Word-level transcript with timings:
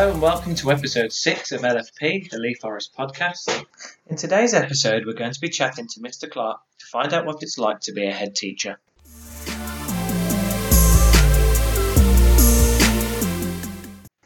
Hello 0.00 0.12
and 0.12 0.22
welcome 0.22 0.54
to 0.54 0.72
episode 0.72 1.12
6 1.12 1.52
of 1.52 1.60
LFP, 1.60 2.30
the 2.30 2.38
Lea 2.38 2.54
Forest 2.54 2.96
podcast. 2.98 3.66
In 4.08 4.16
today's 4.16 4.54
episode, 4.54 5.04
we're 5.04 5.12
going 5.12 5.34
to 5.34 5.40
be 5.40 5.50
chatting 5.50 5.88
to 5.88 6.00
Mr. 6.00 6.30
Clark 6.30 6.58
to 6.78 6.86
find 6.86 7.12
out 7.12 7.26
what 7.26 7.42
it's 7.42 7.58
like 7.58 7.80
to 7.80 7.92
be 7.92 8.06
a 8.06 8.10
head 8.10 8.34
teacher. 8.34 8.78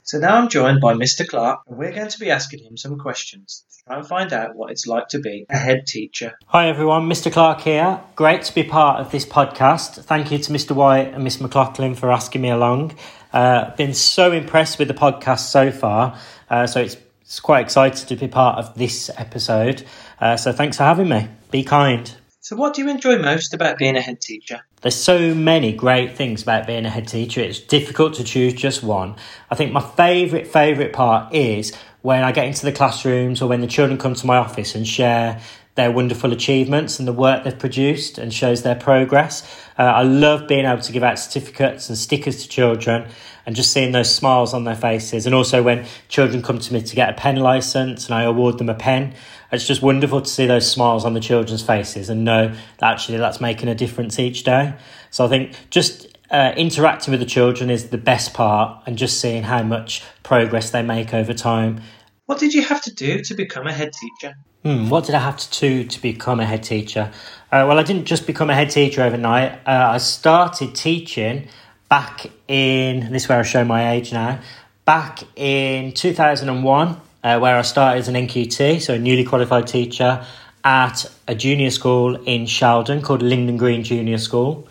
So 0.06 0.18
now 0.18 0.36
I'm 0.36 0.50
joined 0.50 0.82
by 0.82 0.92
Mr. 0.92 1.26
Clark, 1.26 1.60
and 1.66 1.78
we're 1.78 1.90
going 1.90 2.08
to 2.08 2.18
be 2.18 2.30
asking 2.30 2.62
him 2.62 2.76
some 2.76 2.98
questions 2.98 3.64
to 3.70 3.84
try 3.84 3.96
and 3.96 4.06
find 4.06 4.34
out 4.34 4.54
what 4.54 4.70
it's 4.70 4.86
like 4.86 5.08
to 5.08 5.18
be 5.18 5.46
a 5.48 5.56
head 5.56 5.86
teacher. 5.86 6.38
Hi 6.48 6.68
everyone, 6.68 7.08
Mr. 7.08 7.32
Clark 7.32 7.62
here. 7.62 7.98
Great 8.14 8.42
to 8.42 8.54
be 8.54 8.64
part 8.64 9.00
of 9.00 9.10
this 9.12 9.24
podcast. 9.24 10.04
Thank 10.04 10.30
you 10.30 10.36
to 10.36 10.52
Mr. 10.52 10.72
White 10.72 11.14
and 11.14 11.24
Miss 11.24 11.40
McLaughlin 11.40 11.94
for 11.94 12.12
asking 12.12 12.42
me 12.42 12.50
along. 12.50 12.94
Uh, 13.32 13.74
been 13.76 13.94
so 13.94 14.30
impressed 14.30 14.78
with 14.78 14.88
the 14.88 14.94
podcast 14.94 15.46
so 15.46 15.70
far, 15.70 16.18
uh, 16.50 16.66
so 16.66 16.82
it's, 16.82 16.98
it's 17.22 17.40
quite 17.40 17.64
excited 17.64 18.06
to 18.06 18.14
be 18.14 18.28
part 18.28 18.58
of 18.58 18.74
this 18.74 19.10
episode. 19.16 19.84
Uh, 20.20 20.36
so 20.36 20.52
thanks 20.52 20.76
for 20.76 20.82
having 20.82 21.08
me. 21.08 21.28
Be 21.50 21.64
kind. 21.64 22.14
So, 22.44 22.56
what 22.56 22.74
do 22.74 22.82
you 22.82 22.90
enjoy 22.90 23.16
most 23.16 23.54
about 23.54 23.78
being 23.78 23.96
a 23.96 24.02
head 24.02 24.20
teacher? 24.20 24.60
There's 24.82 24.94
so 24.94 25.34
many 25.34 25.72
great 25.72 26.14
things 26.14 26.42
about 26.42 26.66
being 26.66 26.84
a 26.84 26.90
head 26.90 27.08
teacher. 27.08 27.40
It's 27.40 27.58
difficult 27.58 28.12
to 28.16 28.22
choose 28.22 28.52
just 28.52 28.82
one. 28.82 29.16
I 29.50 29.54
think 29.54 29.72
my 29.72 29.80
favourite, 29.80 30.46
favourite 30.46 30.92
part 30.92 31.34
is 31.34 31.74
when 32.02 32.22
I 32.22 32.32
get 32.32 32.44
into 32.44 32.66
the 32.66 32.72
classrooms 32.72 33.40
or 33.40 33.48
when 33.48 33.62
the 33.62 33.66
children 33.66 33.96
come 33.96 34.12
to 34.12 34.26
my 34.26 34.36
office 34.36 34.74
and 34.74 34.86
share 34.86 35.40
their 35.74 35.90
wonderful 35.90 36.34
achievements 36.34 36.98
and 36.98 37.08
the 37.08 37.14
work 37.14 37.44
they've 37.44 37.58
produced 37.58 38.18
and 38.18 38.32
shows 38.32 38.62
their 38.62 38.74
progress. 38.74 39.42
Uh, 39.78 39.84
I 39.84 40.02
love 40.02 40.46
being 40.46 40.66
able 40.66 40.82
to 40.82 40.92
give 40.92 41.02
out 41.02 41.18
certificates 41.18 41.88
and 41.88 41.96
stickers 41.96 42.42
to 42.42 42.48
children 42.48 43.08
and 43.46 43.56
just 43.56 43.72
seeing 43.72 43.92
those 43.92 44.14
smiles 44.14 44.52
on 44.52 44.64
their 44.64 44.76
faces. 44.76 45.26
And 45.26 45.34
also 45.34 45.62
when 45.62 45.86
children 46.08 46.42
come 46.42 46.58
to 46.58 46.74
me 46.74 46.82
to 46.82 46.94
get 46.94 47.08
a 47.08 47.12
pen 47.14 47.36
license 47.36 48.04
and 48.04 48.14
I 48.14 48.22
award 48.22 48.58
them 48.58 48.68
a 48.68 48.74
pen, 48.74 49.14
it's 49.54 49.66
just 49.66 49.82
wonderful 49.82 50.20
to 50.20 50.28
see 50.28 50.46
those 50.46 50.70
smiles 50.70 51.04
on 51.04 51.14
the 51.14 51.20
children's 51.20 51.62
faces 51.62 52.08
and 52.08 52.24
know 52.24 52.48
that 52.78 52.92
actually 52.92 53.18
that's 53.18 53.40
making 53.40 53.68
a 53.68 53.74
difference 53.74 54.18
each 54.18 54.44
day. 54.44 54.74
So 55.10 55.24
I 55.24 55.28
think 55.28 55.54
just 55.70 56.14
uh, 56.30 56.52
interacting 56.56 57.12
with 57.12 57.20
the 57.20 57.26
children 57.26 57.70
is 57.70 57.88
the 57.88 57.98
best 57.98 58.34
part 58.34 58.82
and 58.86 58.98
just 58.98 59.20
seeing 59.20 59.44
how 59.44 59.62
much 59.62 60.02
progress 60.22 60.70
they 60.70 60.82
make 60.82 61.14
over 61.14 61.32
time. 61.32 61.80
What 62.26 62.38
did 62.38 62.54
you 62.54 62.62
have 62.62 62.82
to 62.82 62.94
do 62.94 63.22
to 63.22 63.34
become 63.34 63.66
a 63.66 63.72
head 63.72 63.92
teacher? 63.92 64.34
Hmm, 64.62 64.88
what 64.88 65.04
did 65.04 65.14
I 65.14 65.20
have 65.20 65.36
to 65.36 65.60
do 65.60 65.84
to 65.84 66.02
become 66.02 66.40
a 66.40 66.46
head 66.46 66.62
teacher? 66.62 67.12
Uh, 67.52 67.64
well, 67.68 67.78
I 67.78 67.82
didn't 67.82 68.06
just 68.06 68.26
become 68.26 68.48
a 68.48 68.54
head 68.54 68.70
teacher 68.70 69.02
overnight. 69.02 69.52
Uh, 69.66 69.90
I 69.92 69.98
started 69.98 70.74
teaching 70.74 71.48
back 71.88 72.26
in, 72.48 73.12
this 73.12 73.24
is 73.24 73.28
where 73.28 73.38
I 73.38 73.42
show 73.42 73.64
my 73.64 73.92
age 73.92 74.12
now, 74.12 74.40
back 74.86 75.20
in 75.36 75.92
2001, 75.92 77.00
uh, 77.24 77.38
where 77.38 77.56
I 77.56 77.62
started 77.62 78.00
as 78.00 78.08
an 78.08 78.14
NQT, 78.14 78.82
so 78.82 78.94
a 78.94 78.98
newly 78.98 79.24
qualified 79.24 79.66
teacher 79.66 80.24
at 80.62 81.10
a 81.26 81.34
junior 81.34 81.70
school 81.70 82.16
in 82.24 82.46
Sheldon 82.46 83.02
called 83.02 83.22
Linden 83.22 83.56
Green 83.56 83.82
Junior 83.82 84.18
School. 84.18 84.68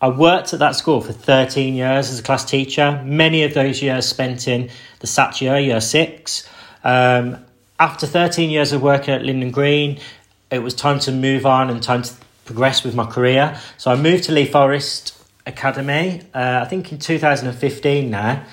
I 0.00 0.08
worked 0.08 0.52
at 0.52 0.60
that 0.60 0.76
school 0.76 1.00
for 1.00 1.12
13 1.12 1.74
years 1.74 2.10
as 2.10 2.20
a 2.20 2.22
class 2.22 2.44
teacher, 2.44 3.02
many 3.04 3.42
of 3.42 3.54
those 3.54 3.82
years 3.82 4.06
spent 4.06 4.46
in 4.46 4.70
the 5.00 5.06
SAT 5.06 5.40
year, 5.40 5.58
year 5.58 5.80
six. 5.80 6.48
Um, 6.84 7.44
after 7.80 8.06
13 8.06 8.50
years 8.50 8.72
of 8.72 8.82
working 8.82 9.12
at 9.12 9.22
Linden 9.22 9.50
Green, 9.50 9.98
it 10.50 10.60
was 10.60 10.74
time 10.74 11.00
to 11.00 11.12
move 11.12 11.44
on 11.44 11.70
and 11.70 11.82
time 11.82 12.02
to 12.02 12.14
progress 12.44 12.84
with 12.84 12.94
my 12.94 13.04
career. 13.04 13.58
So 13.78 13.90
I 13.90 13.96
moved 13.96 14.24
to 14.24 14.32
Lea 14.32 14.46
Forest 14.46 15.12
Academy, 15.44 16.22
uh, 16.32 16.60
I 16.62 16.66
think 16.66 16.92
in 16.92 16.98
2015 16.98 18.10
now. 18.10 18.44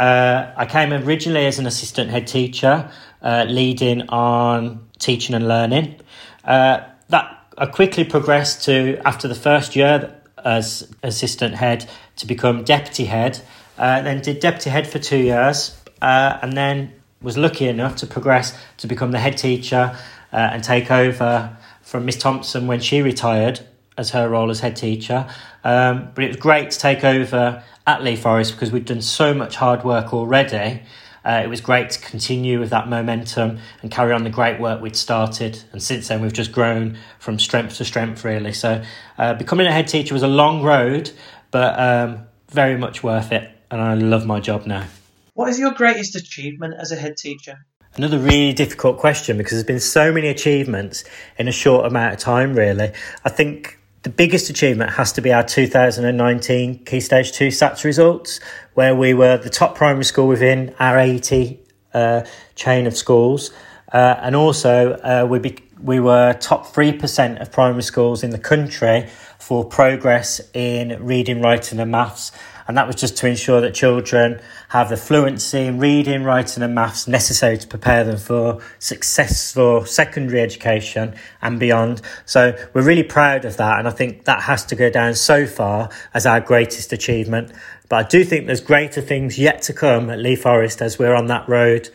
Uh, 0.00 0.50
I 0.56 0.64
came 0.64 0.94
originally 0.94 1.44
as 1.44 1.58
an 1.58 1.66
assistant 1.66 2.10
head 2.10 2.26
teacher, 2.26 2.90
uh, 3.20 3.44
leading 3.46 4.08
on 4.08 4.88
teaching 4.98 5.34
and 5.34 5.46
learning. 5.46 6.00
Uh, 6.42 6.80
that 7.10 7.44
I 7.58 7.66
quickly 7.66 8.04
progressed 8.04 8.64
to, 8.64 8.98
after 9.04 9.28
the 9.28 9.34
first 9.34 9.76
year 9.76 10.18
as 10.42 10.90
assistant 11.02 11.54
head, 11.54 11.86
to 12.16 12.26
become 12.26 12.64
deputy 12.64 13.04
head. 13.04 13.42
Uh, 13.76 14.00
then 14.00 14.22
did 14.22 14.40
deputy 14.40 14.70
head 14.70 14.86
for 14.86 14.98
two 14.98 15.18
years, 15.18 15.78
uh, 16.00 16.38
and 16.40 16.54
then 16.54 16.94
was 17.20 17.36
lucky 17.36 17.68
enough 17.68 17.96
to 17.96 18.06
progress 18.06 18.58
to 18.78 18.86
become 18.86 19.10
the 19.10 19.18
head 19.18 19.36
teacher 19.36 19.94
uh, 20.32 20.36
and 20.36 20.64
take 20.64 20.90
over 20.90 21.54
from 21.82 22.06
Miss 22.06 22.16
Thompson 22.16 22.66
when 22.66 22.80
she 22.80 23.02
retired 23.02 23.60
as 23.98 24.10
her 24.10 24.28
role 24.28 24.50
as 24.50 24.60
head 24.60 24.76
teacher. 24.76 25.28
Um, 25.64 26.10
but 26.14 26.24
it 26.24 26.28
was 26.28 26.36
great 26.36 26.70
to 26.70 26.78
take 26.78 27.04
over 27.04 27.62
at 27.86 28.02
Lea 28.02 28.16
Forest 28.16 28.52
because 28.52 28.72
we'd 28.72 28.84
done 28.84 29.02
so 29.02 29.34
much 29.34 29.56
hard 29.56 29.84
work 29.84 30.12
already. 30.12 30.82
Uh, 31.24 31.42
it 31.44 31.48
was 31.48 31.60
great 31.60 31.90
to 31.90 32.00
continue 32.00 32.58
with 32.58 32.70
that 32.70 32.88
momentum 32.88 33.58
and 33.82 33.90
carry 33.90 34.12
on 34.12 34.24
the 34.24 34.30
great 34.30 34.58
work 34.58 34.80
we'd 34.80 34.96
started. 34.96 35.62
And 35.72 35.82
since 35.82 36.08
then, 36.08 36.22
we've 36.22 36.32
just 36.32 36.52
grown 36.52 36.96
from 37.18 37.38
strength 37.38 37.76
to 37.76 37.84
strength, 37.84 38.24
really. 38.24 38.52
So, 38.52 38.82
uh, 39.18 39.34
becoming 39.34 39.66
a 39.66 39.72
head 39.72 39.86
teacher 39.86 40.14
was 40.14 40.22
a 40.22 40.28
long 40.28 40.62
road, 40.62 41.10
but 41.50 41.78
um, 41.78 42.26
very 42.48 42.78
much 42.78 43.02
worth 43.02 43.32
it. 43.32 43.50
And 43.70 43.80
I 43.80 43.94
love 43.94 44.26
my 44.26 44.40
job 44.40 44.66
now. 44.66 44.86
What 45.34 45.48
is 45.50 45.58
your 45.58 45.72
greatest 45.72 46.16
achievement 46.16 46.74
as 46.78 46.90
a 46.90 46.96
head 46.96 47.16
teacher? 47.16 47.66
Another 47.96 48.18
really 48.18 48.52
difficult 48.52 48.98
question 48.98 49.36
because 49.36 49.52
there's 49.52 49.64
been 49.64 49.80
so 49.80 50.12
many 50.12 50.28
achievements 50.28 51.04
in 51.38 51.48
a 51.48 51.52
short 51.52 51.86
amount 51.86 52.14
of 52.14 52.20
time, 52.20 52.54
really. 52.54 52.92
I 53.24 53.28
think 53.30 53.79
the 54.02 54.10
biggest 54.10 54.48
achievement 54.48 54.92
has 54.92 55.12
to 55.12 55.20
be 55.20 55.32
our 55.32 55.42
2019 55.42 56.84
Key 56.84 57.00
Stage 57.00 57.32
2 57.32 57.48
SATs 57.48 57.84
results, 57.84 58.40
where 58.72 58.94
we 58.94 59.12
were 59.12 59.36
the 59.36 59.50
top 59.50 59.74
primary 59.74 60.04
school 60.04 60.26
within 60.26 60.74
our 60.78 60.98
AET 60.98 61.58
uh, 61.92 62.22
chain 62.54 62.86
of 62.86 62.96
schools. 62.96 63.50
Uh, 63.92 64.16
and 64.22 64.34
also, 64.34 64.92
uh, 64.92 65.26
we, 65.28 65.38
be- 65.38 65.58
we 65.82 66.00
were 66.00 66.32
top 66.34 66.66
3% 66.66 67.42
of 67.42 67.52
primary 67.52 67.82
schools 67.82 68.22
in 68.22 68.30
the 68.30 68.38
country 68.38 69.06
for 69.38 69.64
progress 69.64 70.40
in 70.54 71.04
reading, 71.04 71.42
writing, 71.42 71.78
and 71.78 71.90
maths 71.90 72.32
and 72.70 72.78
that 72.78 72.86
was 72.86 72.94
just 72.94 73.16
to 73.16 73.26
ensure 73.26 73.60
that 73.62 73.74
children 73.74 74.40
have 74.68 74.90
the 74.90 74.96
fluency 74.96 75.66
in 75.66 75.80
reading, 75.80 76.22
writing, 76.22 76.62
and 76.62 76.72
maths 76.72 77.08
necessary 77.08 77.58
to 77.58 77.66
prepare 77.66 78.04
them 78.04 78.16
for 78.16 78.60
successful 78.78 79.84
secondary 79.84 80.40
education 80.40 81.16
and 81.42 81.58
beyond. 81.58 82.00
So 82.26 82.56
we're 82.72 82.84
really 82.84 83.02
proud 83.02 83.44
of 83.44 83.56
that, 83.56 83.80
and 83.80 83.88
I 83.88 83.90
think 83.90 84.24
that 84.26 84.42
has 84.42 84.64
to 84.66 84.76
go 84.76 84.88
down 84.88 85.16
so 85.16 85.48
far 85.48 85.90
as 86.14 86.26
our 86.26 86.40
greatest 86.40 86.92
achievement. 86.92 87.50
But 87.88 88.06
I 88.06 88.08
do 88.08 88.22
think 88.22 88.46
there's 88.46 88.60
greater 88.60 89.00
things 89.00 89.36
yet 89.36 89.62
to 89.62 89.72
come 89.72 90.08
at 90.08 90.20
Lea 90.20 90.36
Forest 90.36 90.80
as 90.80 90.96
we're 90.96 91.16
on 91.16 91.26
that 91.26 91.48
road, 91.48 91.88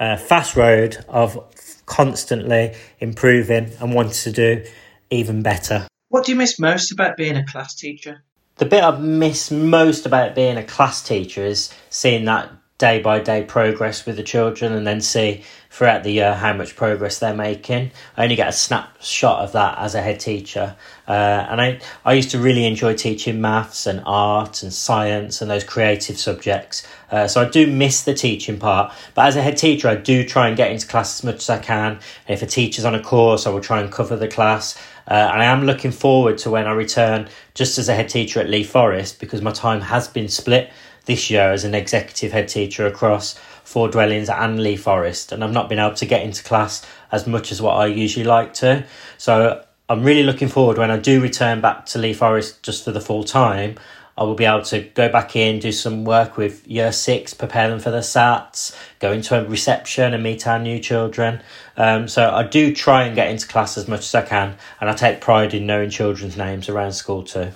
uh, 0.00 0.16
fast 0.16 0.56
road 0.56 1.04
of 1.10 1.38
constantly 1.84 2.74
improving 3.00 3.70
and 3.80 3.94
wanting 3.94 4.12
to 4.12 4.32
do 4.32 4.64
even 5.10 5.42
better. 5.42 5.86
What 6.08 6.24
do 6.24 6.32
you 6.32 6.38
miss 6.38 6.58
most 6.58 6.90
about 6.90 7.18
being 7.18 7.36
a 7.36 7.44
class 7.44 7.74
teacher? 7.74 8.24
The 8.56 8.66
bit 8.66 8.84
I 8.84 8.96
miss 8.98 9.50
most 9.50 10.06
about 10.06 10.34
being 10.34 10.56
a 10.56 10.64
class 10.64 11.02
teacher 11.02 11.42
is 11.42 11.72
seeing 11.90 12.24
that 12.26 12.50
day 12.78 13.00
by 13.00 13.20
day 13.20 13.44
progress 13.44 14.04
with 14.04 14.16
the 14.16 14.22
children 14.24 14.72
and 14.72 14.84
then 14.84 15.00
see 15.00 15.42
throughout 15.70 16.02
the 16.02 16.10
year 16.10 16.34
how 16.34 16.52
much 16.52 16.74
progress 16.74 17.18
they're 17.20 17.32
making. 17.32 17.92
I 18.16 18.24
only 18.24 18.34
get 18.34 18.48
a 18.48 18.52
snapshot 18.52 19.38
of 19.44 19.52
that 19.52 19.78
as 19.78 19.94
a 19.94 20.02
head 20.02 20.18
teacher. 20.18 20.74
Uh, 21.06 21.46
and 21.48 21.60
I, 21.60 21.80
I 22.04 22.14
used 22.14 22.32
to 22.32 22.38
really 22.38 22.66
enjoy 22.66 22.94
teaching 22.94 23.40
maths 23.40 23.86
and 23.86 24.02
art 24.04 24.64
and 24.64 24.72
science 24.72 25.40
and 25.40 25.50
those 25.50 25.62
creative 25.62 26.18
subjects. 26.18 26.86
Uh, 27.10 27.28
so 27.28 27.40
I 27.40 27.48
do 27.48 27.66
miss 27.68 28.02
the 28.02 28.14
teaching 28.14 28.58
part. 28.58 28.92
But 29.14 29.26
as 29.26 29.36
a 29.36 29.42
head 29.42 29.56
teacher, 29.56 29.88
I 29.88 29.94
do 29.94 30.24
try 30.24 30.48
and 30.48 30.56
get 30.56 30.72
into 30.72 30.86
class 30.86 31.20
as 31.20 31.24
much 31.24 31.36
as 31.36 31.50
I 31.50 31.58
can. 31.58 31.92
And 32.26 32.34
if 32.34 32.42
a 32.42 32.46
teacher's 32.46 32.84
on 32.84 32.94
a 32.94 33.02
course, 33.02 33.46
I 33.46 33.50
will 33.50 33.60
try 33.60 33.80
and 33.80 33.92
cover 33.92 34.16
the 34.16 34.28
class. 34.28 34.76
Uh, 35.08 35.14
I 35.32 35.44
am 35.44 35.64
looking 35.64 35.90
forward 35.90 36.38
to 36.38 36.50
when 36.50 36.66
I 36.66 36.72
return 36.72 37.28
just 37.54 37.78
as 37.78 37.88
a 37.88 37.94
head 37.94 38.08
teacher 38.08 38.40
at 38.40 38.48
Lea 38.48 38.64
Forest 38.64 39.20
because 39.20 39.42
my 39.42 39.52
time 39.52 39.80
has 39.80 40.08
been 40.08 40.28
split 40.28 40.70
this 41.06 41.30
year 41.30 41.52
as 41.52 41.64
an 41.64 41.74
executive 41.74 42.32
head 42.32 42.48
teacher 42.48 42.86
across 42.86 43.34
four 43.64 43.88
dwellings 43.88 44.28
and 44.28 44.62
Lea 44.62 44.76
Forest. 44.76 45.32
And 45.32 45.42
I've 45.42 45.52
not 45.52 45.68
been 45.68 45.78
able 45.78 45.94
to 45.96 46.06
get 46.06 46.22
into 46.22 46.42
class 46.44 46.86
as 47.10 47.26
much 47.26 47.52
as 47.52 47.60
what 47.60 47.74
I 47.74 47.86
usually 47.86 48.24
like 48.24 48.54
to. 48.54 48.84
So 49.18 49.64
I'm 49.88 50.04
really 50.04 50.22
looking 50.22 50.48
forward 50.48 50.78
when 50.78 50.90
I 50.90 50.98
do 50.98 51.20
return 51.20 51.60
back 51.60 51.86
to 51.86 51.98
Lee 51.98 52.14
Forest 52.14 52.62
just 52.62 52.84
for 52.84 52.92
the 52.92 53.00
full 53.00 53.24
time. 53.24 53.76
I 54.16 54.24
will 54.24 54.34
be 54.34 54.44
able 54.44 54.62
to 54.62 54.80
go 54.80 55.08
back 55.08 55.36
in, 55.36 55.58
do 55.58 55.72
some 55.72 56.04
work 56.04 56.36
with 56.36 56.66
year 56.66 56.92
six, 56.92 57.32
prepare 57.32 57.68
them 57.68 57.80
for 57.80 57.90
the 57.90 58.00
SATs, 58.00 58.76
go 58.98 59.12
into 59.12 59.38
a 59.38 59.48
reception 59.48 60.12
and 60.12 60.22
meet 60.22 60.46
our 60.46 60.58
new 60.58 60.78
children. 60.78 61.42
Um, 61.76 62.08
so 62.08 62.30
I 62.30 62.42
do 62.42 62.74
try 62.74 63.04
and 63.04 63.14
get 63.14 63.30
into 63.30 63.48
class 63.48 63.78
as 63.78 63.88
much 63.88 64.00
as 64.00 64.14
I 64.14 64.22
can, 64.22 64.56
and 64.80 64.90
I 64.90 64.92
take 64.92 65.20
pride 65.20 65.54
in 65.54 65.66
knowing 65.66 65.90
children's 65.90 66.36
names 66.36 66.68
around 66.68 66.92
school 66.92 67.22
too. 67.22 67.52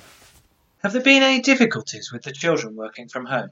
Have 0.83 0.93
there 0.93 1.03
been 1.03 1.23
any 1.23 1.41
difficulties 1.41 2.11
with 2.13 2.23
the 2.23 2.33
children 2.33 2.77
working 2.77 3.09
from 3.09 3.27
home? 3.27 3.51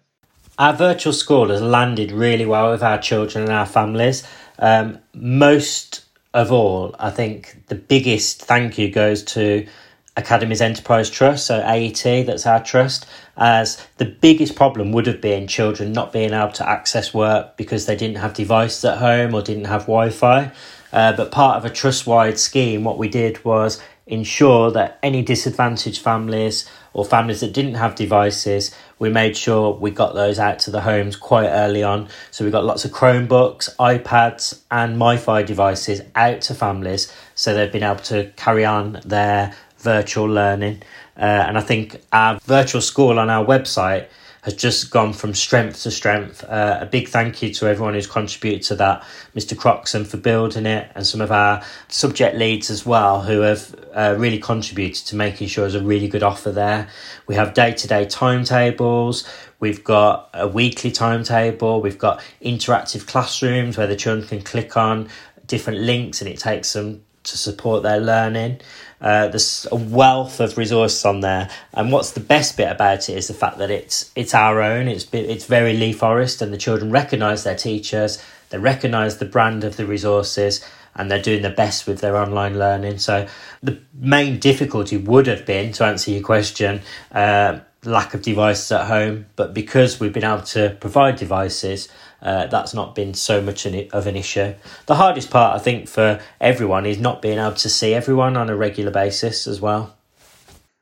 Our 0.58 0.72
virtual 0.72 1.12
school 1.12 1.48
has 1.48 1.60
landed 1.60 2.12
really 2.12 2.46
well 2.46 2.70
with 2.70 2.82
our 2.82 2.98
children 2.98 3.44
and 3.44 3.52
our 3.52 3.66
families. 3.66 4.26
Um, 4.58 4.98
most 5.12 6.04
of 6.32 6.52
all, 6.52 6.94
I 6.98 7.10
think 7.10 7.66
the 7.66 7.74
biggest 7.74 8.42
thank 8.42 8.78
you 8.78 8.90
goes 8.90 9.22
to 9.24 9.66
Academies 10.16 10.60
Enterprise 10.60 11.10
Trust, 11.10 11.46
so 11.46 11.60
AET, 11.60 12.26
that's 12.26 12.46
our 12.46 12.62
trust, 12.62 13.04
as 13.36 13.84
the 13.96 14.04
biggest 14.04 14.54
problem 14.54 14.92
would 14.92 15.06
have 15.06 15.20
been 15.20 15.48
children 15.48 15.92
not 15.92 16.12
being 16.12 16.32
able 16.32 16.52
to 16.52 16.68
access 16.68 17.12
work 17.12 17.56
because 17.56 17.86
they 17.86 17.96
didn't 17.96 18.18
have 18.18 18.32
devices 18.32 18.84
at 18.84 18.98
home 18.98 19.34
or 19.34 19.42
didn't 19.42 19.64
have 19.64 19.82
Wi 19.82 20.10
Fi. 20.10 20.52
Uh, 20.92 21.12
but 21.12 21.32
part 21.32 21.56
of 21.56 21.64
a 21.64 21.70
trust 21.70 22.06
wide 22.06 22.38
scheme, 22.38 22.84
what 22.84 22.96
we 22.96 23.08
did 23.08 23.44
was 23.44 23.82
ensure 24.06 24.70
that 24.70 24.98
any 25.02 25.22
disadvantaged 25.22 26.00
families 26.00 26.70
or 26.92 27.04
families 27.04 27.40
that 27.40 27.52
didn't 27.52 27.74
have 27.74 27.96
devices, 27.96 28.72
we 29.00 29.08
made 29.08 29.36
sure 29.36 29.72
we 29.72 29.90
got 29.90 30.14
those 30.14 30.38
out 30.38 30.60
to 30.60 30.70
the 30.70 30.82
homes 30.82 31.16
quite 31.16 31.48
early 31.48 31.82
on. 31.82 32.08
So 32.30 32.44
we 32.44 32.52
got 32.52 32.64
lots 32.64 32.84
of 32.84 32.92
Chromebooks, 32.92 33.74
iPads, 33.76 34.60
and 34.70 34.96
MiFi 34.96 35.44
devices 35.44 36.02
out 36.14 36.42
to 36.42 36.54
families 36.54 37.12
so 37.34 37.54
they've 37.54 37.72
been 37.72 37.82
able 37.82 37.96
to 37.96 38.30
carry 38.36 38.64
on 38.64 39.00
their 39.04 39.54
virtual 39.84 40.26
learning. 40.26 40.82
Uh, 41.16 41.44
and 41.46 41.56
I 41.56 41.60
think 41.60 42.00
our 42.12 42.40
virtual 42.44 42.80
school 42.80 43.18
on 43.20 43.30
our 43.30 43.44
website 43.44 44.08
has 44.42 44.54
just 44.54 44.90
gone 44.90 45.12
from 45.14 45.32
strength 45.32 45.82
to 45.82 45.90
strength. 45.90 46.44
Uh, 46.44 46.78
a 46.80 46.86
big 46.86 47.08
thank 47.08 47.42
you 47.42 47.52
to 47.54 47.66
everyone 47.66 47.94
who's 47.94 48.06
contributed 48.06 48.62
to 48.62 48.74
that, 48.74 49.02
Mr. 49.34 49.56
Croxon 49.56 50.04
for 50.04 50.18
building 50.18 50.66
it, 50.66 50.90
and 50.94 51.06
some 51.06 51.22
of 51.22 51.32
our 51.32 51.62
subject 51.88 52.36
leads 52.36 52.68
as 52.68 52.84
well, 52.84 53.22
who 53.22 53.40
have 53.40 53.74
uh, 53.94 54.14
really 54.18 54.38
contributed 54.38 55.06
to 55.06 55.16
making 55.16 55.48
sure 55.48 55.62
there's 55.62 55.74
a 55.74 55.82
really 55.82 56.08
good 56.08 56.22
offer 56.22 56.50
there. 56.50 56.88
We 57.26 57.36
have 57.36 57.54
day 57.54 57.72
to 57.72 57.88
day 57.88 58.04
timetables. 58.04 59.26
We've 59.60 59.82
got 59.82 60.28
a 60.34 60.46
weekly 60.46 60.90
timetable. 60.90 61.80
We've 61.80 61.98
got 61.98 62.20
interactive 62.42 63.06
classrooms 63.06 63.78
where 63.78 63.86
the 63.86 63.96
children 63.96 64.28
can 64.28 64.42
click 64.42 64.76
on 64.76 65.08
different 65.46 65.78
links 65.80 66.20
and 66.20 66.28
it 66.28 66.38
takes 66.38 66.74
them 66.74 67.02
to 67.22 67.38
support 67.38 67.82
their 67.82 67.98
learning. 68.00 68.60
Uh, 69.04 69.28
there's 69.28 69.66
a 69.70 69.76
wealth 69.76 70.40
of 70.40 70.56
resources 70.56 71.04
on 71.04 71.20
there, 71.20 71.50
and 71.74 71.92
what's 71.92 72.12
the 72.12 72.20
best 72.20 72.56
bit 72.56 72.72
about 72.72 73.06
it 73.10 73.18
is 73.18 73.28
the 73.28 73.34
fact 73.34 73.58
that 73.58 73.70
it's 73.70 74.10
it's 74.16 74.34
our 74.34 74.62
own. 74.62 74.88
It's 74.88 75.06
it's 75.12 75.44
very 75.44 75.74
Lea 75.74 75.92
Forest, 75.92 76.40
and 76.40 76.50
the 76.50 76.56
children 76.56 76.90
recognise 76.90 77.44
their 77.44 77.54
teachers. 77.54 78.22
They 78.48 78.56
recognise 78.56 79.18
the 79.18 79.26
brand 79.26 79.62
of 79.62 79.76
the 79.76 79.84
resources, 79.84 80.64
and 80.94 81.10
they're 81.10 81.20
doing 81.20 81.42
the 81.42 81.50
best 81.50 81.86
with 81.86 82.00
their 82.00 82.16
online 82.16 82.58
learning. 82.58 82.96
So 82.96 83.28
the 83.62 83.78
main 83.92 84.38
difficulty 84.38 84.96
would 84.96 85.26
have 85.26 85.44
been 85.44 85.72
to 85.72 85.84
answer 85.84 86.10
your 86.10 86.22
question. 86.22 86.80
Uh, 87.12 87.58
lack 87.84 88.14
of 88.14 88.22
devices 88.22 88.70
at 88.72 88.86
home, 88.86 89.26
but 89.36 89.54
because 89.54 90.00
we've 90.00 90.12
been 90.12 90.24
able 90.24 90.42
to 90.42 90.76
provide 90.80 91.16
devices, 91.16 91.88
uh, 92.22 92.46
that's 92.46 92.74
not 92.74 92.94
been 92.94 93.14
so 93.14 93.40
much 93.40 93.66
an, 93.66 93.88
of 93.92 94.06
an 94.06 94.16
issue. 94.16 94.54
The 94.86 94.94
hardest 94.94 95.30
part, 95.30 95.54
I 95.54 95.62
think, 95.62 95.88
for 95.88 96.20
everyone 96.40 96.86
is 96.86 96.98
not 96.98 97.22
being 97.22 97.38
able 97.38 97.54
to 97.54 97.68
see 97.68 97.94
everyone 97.94 98.36
on 98.36 98.48
a 98.48 98.56
regular 98.56 98.90
basis 98.90 99.46
as 99.46 99.60
well. 99.60 99.94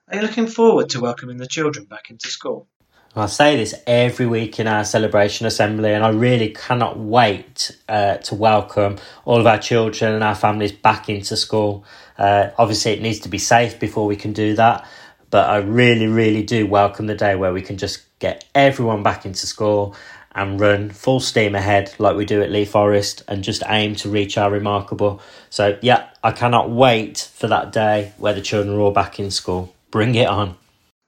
Are 0.08 0.16
you 0.16 0.22
looking 0.22 0.46
forward 0.46 0.90
to 0.90 1.00
welcoming 1.00 1.38
the 1.38 1.46
children 1.46 1.86
back 1.86 2.10
into 2.10 2.28
school? 2.28 2.68
I 3.14 3.26
say 3.26 3.56
this 3.56 3.74
every 3.86 4.24
week 4.24 4.58
in 4.58 4.66
our 4.66 4.84
celebration 4.84 5.46
assembly, 5.46 5.92
and 5.92 6.02
I 6.02 6.08
really 6.08 6.48
cannot 6.48 6.98
wait 6.98 7.76
uh, 7.86 8.16
to 8.16 8.34
welcome 8.34 8.96
all 9.26 9.38
of 9.38 9.46
our 9.46 9.58
children 9.58 10.14
and 10.14 10.24
our 10.24 10.34
families 10.34 10.72
back 10.72 11.10
into 11.10 11.36
school. 11.36 11.84
Uh, 12.16 12.50
obviously, 12.56 12.92
it 12.92 13.02
needs 13.02 13.18
to 13.20 13.28
be 13.28 13.36
safe 13.36 13.78
before 13.78 14.06
we 14.06 14.16
can 14.16 14.32
do 14.32 14.54
that, 14.54 14.86
but 15.32 15.48
I 15.48 15.56
really, 15.56 16.06
really 16.06 16.42
do 16.42 16.66
welcome 16.66 17.06
the 17.06 17.14
day 17.14 17.34
where 17.36 17.54
we 17.54 17.62
can 17.62 17.78
just 17.78 18.02
get 18.18 18.44
everyone 18.54 19.02
back 19.02 19.24
into 19.24 19.46
school 19.46 19.96
and 20.34 20.60
run 20.60 20.90
full 20.90 21.20
steam 21.20 21.54
ahead 21.54 21.94
like 21.98 22.16
we 22.16 22.26
do 22.26 22.42
at 22.42 22.50
Lea 22.50 22.66
Forest 22.66 23.22
and 23.26 23.42
just 23.42 23.62
aim 23.66 23.96
to 23.96 24.10
reach 24.10 24.36
our 24.36 24.50
remarkable. 24.50 25.22
So, 25.48 25.78
yeah, 25.80 26.10
I 26.22 26.32
cannot 26.32 26.70
wait 26.70 27.30
for 27.34 27.48
that 27.48 27.72
day 27.72 28.12
where 28.18 28.34
the 28.34 28.42
children 28.42 28.76
are 28.76 28.80
all 28.80 28.92
back 28.92 29.18
in 29.18 29.30
school. 29.30 29.74
Bring 29.90 30.14
it 30.16 30.28
on. 30.28 30.56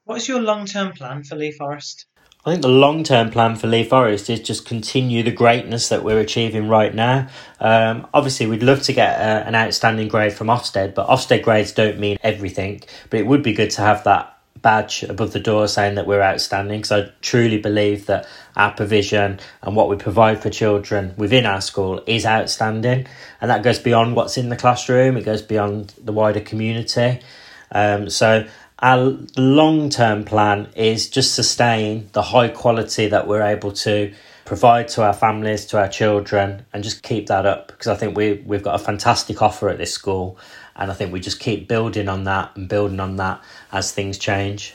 What 0.04 0.16
is 0.16 0.26
your 0.26 0.40
long 0.40 0.64
term 0.64 0.92
plan 0.92 1.22
for 1.22 1.36
Lea 1.36 1.52
Forest? 1.52 2.06
I 2.46 2.50
think 2.50 2.60
the 2.60 2.68
long 2.68 3.04
term 3.04 3.30
plan 3.30 3.56
for 3.56 3.68
Lea 3.68 3.84
Forest 3.84 4.28
is 4.28 4.40
just 4.40 4.66
continue 4.66 5.22
the 5.22 5.30
greatness 5.30 5.88
that 5.88 6.04
we're 6.04 6.20
achieving 6.20 6.68
right 6.68 6.94
now. 6.94 7.28
Um, 7.58 8.06
obviously, 8.12 8.46
we'd 8.46 8.62
love 8.62 8.82
to 8.82 8.92
get 8.92 9.18
uh, 9.18 9.48
an 9.48 9.54
outstanding 9.54 10.08
grade 10.08 10.34
from 10.34 10.48
Ofsted, 10.48 10.94
but 10.94 11.08
Ofsted 11.08 11.42
grades 11.42 11.72
don't 11.72 11.98
mean 11.98 12.18
everything. 12.22 12.82
But 13.08 13.20
it 13.20 13.26
would 13.26 13.42
be 13.42 13.54
good 13.54 13.70
to 13.70 13.80
have 13.80 14.04
that 14.04 14.38
badge 14.60 15.04
above 15.04 15.32
the 15.32 15.40
door 15.40 15.68
saying 15.68 15.94
that 15.94 16.06
we're 16.06 16.22
outstanding 16.22 16.82
because 16.82 16.92
I 16.92 17.12
truly 17.22 17.58
believe 17.58 18.06
that 18.06 18.26
our 18.56 18.72
provision 18.72 19.40
and 19.62 19.74
what 19.74 19.88
we 19.88 19.96
provide 19.96 20.42
for 20.42 20.50
children 20.50 21.14
within 21.16 21.46
our 21.46 21.62
school 21.62 22.02
is 22.06 22.24
outstanding 22.24 23.06
and 23.40 23.50
that 23.50 23.62
goes 23.62 23.78
beyond 23.78 24.16
what's 24.16 24.38
in 24.38 24.48
the 24.48 24.56
classroom 24.56 25.18
it 25.18 25.24
goes 25.24 25.42
beyond 25.42 25.92
the 26.02 26.12
wider 26.12 26.40
community 26.40 27.20
um, 27.72 28.08
so 28.08 28.46
our 28.80 29.16
long-term 29.36 30.24
plan 30.24 30.68
is 30.74 31.08
just 31.08 31.34
sustain 31.34 32.08
the 32.12 32.22
high 32.22 32.48
quality 32.48 33.06
that 33.08 33.26
we're 33.26 33.42
able 33.42 33.72
to 33.72 34.12
provide 34.44 34.88
to 34.88 35.02
our 35.02 35.12
families 35.12 35.64
to 35.66 35.78
our 35.78 35.88
children 35.88 36.66
and 36.72 36.84
just 36.84 37.02
keep 37.02 37.26
that 37.28 37.46
up 37.46 37.68
because 37.68 37.86
I 37.86 37.94
think 37.94 38.16
we, 38.16 38.42
we've 38.44 38.62
got 38.62 38.74
a 38.74 38.84
fantastic 38.84 39.40
offer 39.40 39.68
at 39.68 39.78
this 39.78 39.92
school 39.92 40.38
and 40.76 40.90
I 40.90 40.94
think 40.94 41.12
we 41.12 41.20
just 41.20 41.40
keep 41.40 41.68
building 41.68 42.08
on 42.08 42.24
that 42.24 42.54
and 42.56 42.68
building 42.68 43.00
on 43.00 43.16
that 43.16 43.42
as 43.72 43.92
things 43.92 44.18
change. 44.18 44.74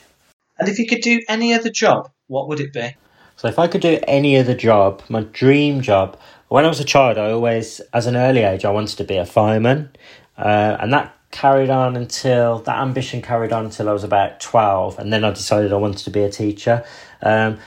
And 0.58 0.68
if 0.68 0.80
you 0.80 0.88
could 0.88 1.02
do 1.02 1.22
any 1.28 1.54
other 1.54 1.70
job, 1.70 2.10
what 2.28 2.48
would 2.48 2.60
it 2.60 2.74
be? 2.74 2.96
So, 3.36 3.48
if 3.48 3.58
I 3.58 3.68
could 3.68 3.82
do 3.82 4.00
any 4.06 4.38
other 4.38 4.54
job, 4.54 5.02
my 5.08 5.22
dream 5.22 5.82
job, 5.82 6.20
when 6.50 6.66
I 6.66 6.68
was 6.68 6.82
a 6.82 6.86
child, 6.86 7.18
I 7.18 7.32
always, 7.32 7.80
as 7.94 8.06
an 8.06 8.18
early 8.18 8.42
age, 8.42 8.66
I 8.66 8.72
wanted 8.72 8.98
to 8.98 9.06
be 9.06 9.16
a 9.16 9.26
fireman. 9.26 9.92
Uh, 10.38 10.78
and 10.80 10.92
that 10.92 11.16
carried 11.32 11.70
on 11.70 11.96
until, 11.96 12.60
that 12.60 12.80
ambition 12.80 13.22
carried 13.22 13.52
on 13.52 13.66
until 13.66 13.90
I 13.90 13.94
was 13.94 14.04
about 14.04 14.40
12. 14.40 15.00
And 15.00 15.12
then 15.12 15.24
I 15.24 15.32
decided 15.32 15.72
I 15.72 15.78
wanted 15.78 16.04
to 16.04 16.12
be 16.12 16.24
a 16.24 16.30
teacher. 16.30 16.84
Um, 17.22 17.60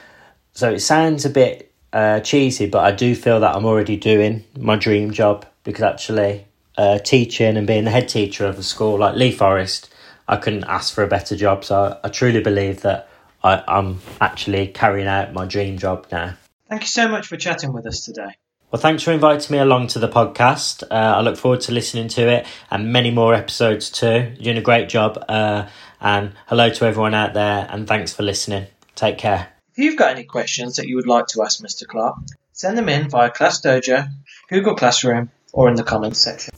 so, 0.53 0.71
it 0.73 0.81
sounds 0.81 1.25
a 1.25 1.31
bit 1.31 1.73
uh, 1.93 2.21
cheesy, 2.21 2.67
but 2.67 2.85
I 2.85 2.93
do 2.93 3.15
feel 3.15 3.41
that 3.41 3.55
I'm 3.55 3.65
already 3.65 3.97
doing 3.97 4.45
my 4.59 4.77
dream 4.77 5.11
job 5.11 5.47
because 5.65 5.83
actually 5.83 6.47
uh, 6.77 6.99
teaching 6.99 7.57
and 7.57 7.67
being 7.67 7.85
the 7.85 7.91
head 7.91 8.09
teacher 8.09 8.47
of 8.47 8.59
a 8.59 8.63
school 8.63 8.99
like 8.99 9.15
Lea 9.15 9.33
Forest, 9.33 9.93
I 10.29 10.37
couldn't 10.37 10.65
ask 10.65 10.95
for 10.95 11.05
a 11.05 11.09
better 11.09 11.37
job. 11.37 11.65
So 11.65 11.99
I, 12.03 12.07
I 12.07 12.11
truly 12.11 12.41
believe 12.41 12.83
that 12.83 13.09
I, 13.45 13.63
I'm 13.69 14.01
actually 14.21 14.69
carrying 14.69 15.09
out 15.09 15.33
my 15.33 15.47
dream 15.47 15.79
job 15.79 16.07
now. 16.11 16.35
Thank 16.69 16.83
you 16.83 16.89
so 16.89 17.09
much 17.09 17.27
for 17.27 17.37
chatting 17.37 17.73
with 17.73 17.87
us 17.87 18.05
today. 18.05 18.35
Well, 18.73 18.81
thanks 18.81 19.03
for 19.03 19.13
inviting 19.13 19.53
me 19.53 19.59
along 19.59 19.89
to 19.89 19.99
the 19.99 20.09
podcast. 20.09 20.83
Uh, 20.85 20.95
I 20.95 21.21
look 21.21 21.37
forward 21.37 21.61
to 21.63 21.73
listening 21.73 22.09
to 22.09 22.27
it 22.27 22.47
and 22.71 22.91
many 22.91 23.11
more 23.11 23.35
episodes 23.35 23.91
too. 23.91 24.33
You're 24.37 24.45
doing 24.45 24.57
a 24.57 24.63
great 24.63 24.89
job. 24.89 25.23
Uh, 25.29 25.69
and 26.01 26.33
hello 26.47 26.71
to 26.71 26.87
everyone 26.87 27.13
out 27.13 27.35
there, 27.35 27.69
and 27.71 27.87
thanks 27.87 28.15
for 28.15 28.23
listening. 28.23 28.69
Take 28.95 29.19
care. 29.19 29.49
If 29.73 29.85
you've 29.85 29.99
got 29.99 30.13
any 30.13 30.25
questions 30.25 30.77
that 30.77 30.89
you 30.89 30.97
would 30.97 31.07
like 31.07 31.27
to 31.29 31.43
ask 31.43 31.63
Mr. 31.63 31.87
Clark, 31.87 32.17
send 32.53 32.79
them 32.79 32.89
in 32.89 33.11
via 33.11 33.31
Class 33.31 33.61
Dojo, 33.61 34.09
Google 34.49 34.75
Classroom, 34.75 35.31
or 35.53 35.69
in 35.69 35.75
the 35.75 35.85
comments 35.85 36.19
section. 36.19 36.55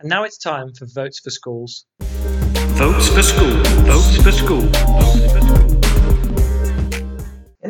And 0.00 0.08
now 0.08 0.24
it's 0.24 0.38
time 0.38 0.72
for 0.72 0.86
Votes 0.86 1.20
for 1.20 1.28
Schools. 1.28 1.84
Votes 2.00 3.08
for 3.10 3.22
School. 3.22 3.62
Votes 3.84 4.22
for 4.22 4.32
School. 4.32 4.62
Votes 4.62 5.32
for 5.32 5.40
School. 5.42 5.75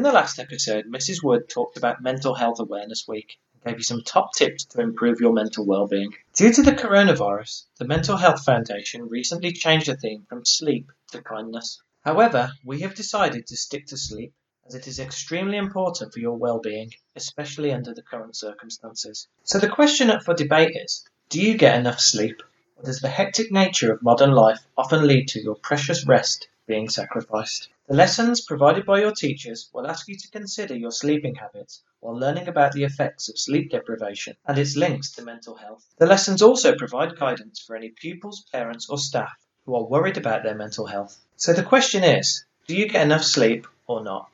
In 0.07 0.13
the 0.13 0.19
last 0.19 0.39
episode, 0.39 0.85
Mrs. 0.87 1.21
Wood 1.21 1.49
talked 1.49 1.77
about 1.77 2.01
Mental 2.01 2.33
Health 2.33 2.61
Awareness 2.61 3.09
Week 3.09 3.41
and 3.55 3.65
gave 3.65 3.81
you 3.81 3.83
some 3.83 4.03
top 4.03 4.35
tips 4.35 4.65
to 4.67 4.81
improve 4.81 5.19
your 5.19 5.33
mental 5.33 5.67
well-being. 5.67 6.15
Due 6.33 6.53
to 6.53 6.63
the 6.63 6.71
coronavirus, 6.71 7.65
the 7.79 7.89
Mental 7.89 8.17
Health 8.17 8.45
Foundation 8.45 9.09
recently 9.09 9.51
changed 9.51 9.89
the 9.89 9.97
theme 9.97 10.25
from 10.29 10.45
sleep 10.45 10.93
to 11.11 11.21
kindness. 11.21 11.83
However, 12.05 12.53
we 12.65 12.83
have 12.83 12.95
decided 12.95 13.49
to 13.49 13.57
stick 13.57 13.87
to 13.87 13.97
sleep 13.97 14.33
as 14.65 14.77
it 14.77 14.87
is 14.87 15.01
extremely 15.01 15.57
important 15.57 16.13
for 16.13 16.21
your 16.21 16.37
well-being, 16.37 16.93
especially 17.17 17.73
under 17.73 17.93
the 17.93 18.03
current 18.03 18.37
circumstances. 18.37 19.27
So 19.43 19.59
the 19.59 19.69
question 19.69 20.11
up 20.11 20.23
for 20.23 20.35
debate 20.35 20.77
is, 20.77 21.05
do 21.31 21.43
you 21.43 21.59
get 21.59 21.81
enough 21.81 21.99
sleep? 21.99 22.45
Or 22.77 22.85
does 22.85 23.01
the 23.01 23.09
hectic 23.09 23.51
nature 23.51 23.93
of 23.93 24.05
modern 24.05 24.31
life 24.31 24.61
often 24.79 25.05
lead 25.05 25.27
to 25.31 25.43
your 25.43 25.57
precious 25.57 26.07
rest 26.07 26.47
being 26.69 26.89
sacrificed? 26.89 27.71
The 27.89 27.95
lessons 27.95 28.41
provided 28.41 28.85
by 28.85 28.99
your 28.99 29.13
teachers 29.13 29.71
will 29.73 29.87
ask 29.87 30.09
you 30.09 30.17
to 30.17 30.31
consider 30.33 30.75
your 30.75 30.91
sleeping 30.91 31.37
habits 31.37 31.85
while 32.01 32.19
learning 32.19 32.49
about 32.49 32.73
the 32.73 32.83
effects 32.83 33.29
of 33.29 33.39
sleep 33.39 33.71
deprivation 33.71 34.35
and 34.45 34.59
its 34.59 34.75
links 34.75 35.13
to 35.13 35.23
mental 35.23 35.55
health. 35.55 35.87
The 35.99 36.07
lessons 36.07 36.43
also 36.43 36.75
provide 36.75 37.17
guidance 37.17 37.61
for 37.61 37.77
any 37.77 37.91
pupils, 37.91 38.45
parents, 38.51 38.91
or 38.91 38.99
staff 38.99 39.37
who 39.67 39.77
are 39.77 39.85
worried 39.85 40.17
about 40.17 40.43
their 40.43 40.57
mental 40.57 40.87
health. 40.87 41.17
So 41.37 41.53
the 41.53 41.63
question 41.63 42.03
is 42.03 42.45
do 42.67 42.75
you 42.75 42.89
get 42.89 43.05
enough 43.05 43.23
sleep 43.23 43.69
or 43.87 44.03
not? 44.03 44.31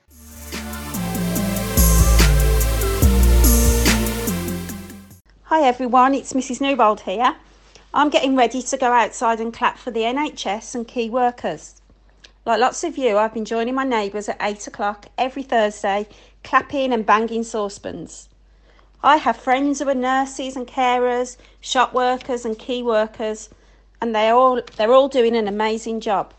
Hi 5.43 5.61
everyone, 5.61 6.15
it's 6.15 6.33
Mrs. 6.33 6.63
Newbold 6.63 7.03
here. 7.03 7.37
I'm 7.93 8.09
getting 8.09 8.35
ready 8.35 8.63
to 8.63 8.77
go 8.79 8.91
outside 8.93 9.41
and 9.41 9.53
clap 9.53 9.77
for 9.77 9.91
the 9.91 10.01
NHS 10.01 10.75
and 10.75 10.89
key 10.89 11.11
workers. 11.11 11.82
Like 12.45 12.59
lots 12.59 12.83
of 12.83 12.99
you, 12.99 13.19
I've 13.19 13.35
been 13.35 13.45
joining 13.45 13.77
my 13.77 13.85
neighbours 13.85 14.29
at 14.29 14.37
8 14.41 14.67
o'clock 14.67 15.07
every 15.17 15.45
Thursday, 15.45 16.09
clapping 16.43 16.93
and 16.93 17.07
banging 17.07 17.45
saucepans. 17.45 18.29
I 19.01 19.19
have 19.19 19.37
friends 19.37 19.79
who 19.79 19.89
are 19.89 19.95
nurses 19.95 20.57
and 20.57 20.67
carers, 20.67 21.37
shop 21.61 21.93
workers 21.95 22.45
and 22.45 22.59
key 22.59 22.83
workers, 22.83 23.49
and 24.01 24.13
they 24.13 24.29
all 24.29 24.61
they're 24.77 24.93
all 24.93 25.07
doing 25.07 25.37
an 25.37 25.47
amazing 25.47 26.01
job. 26.01 26.35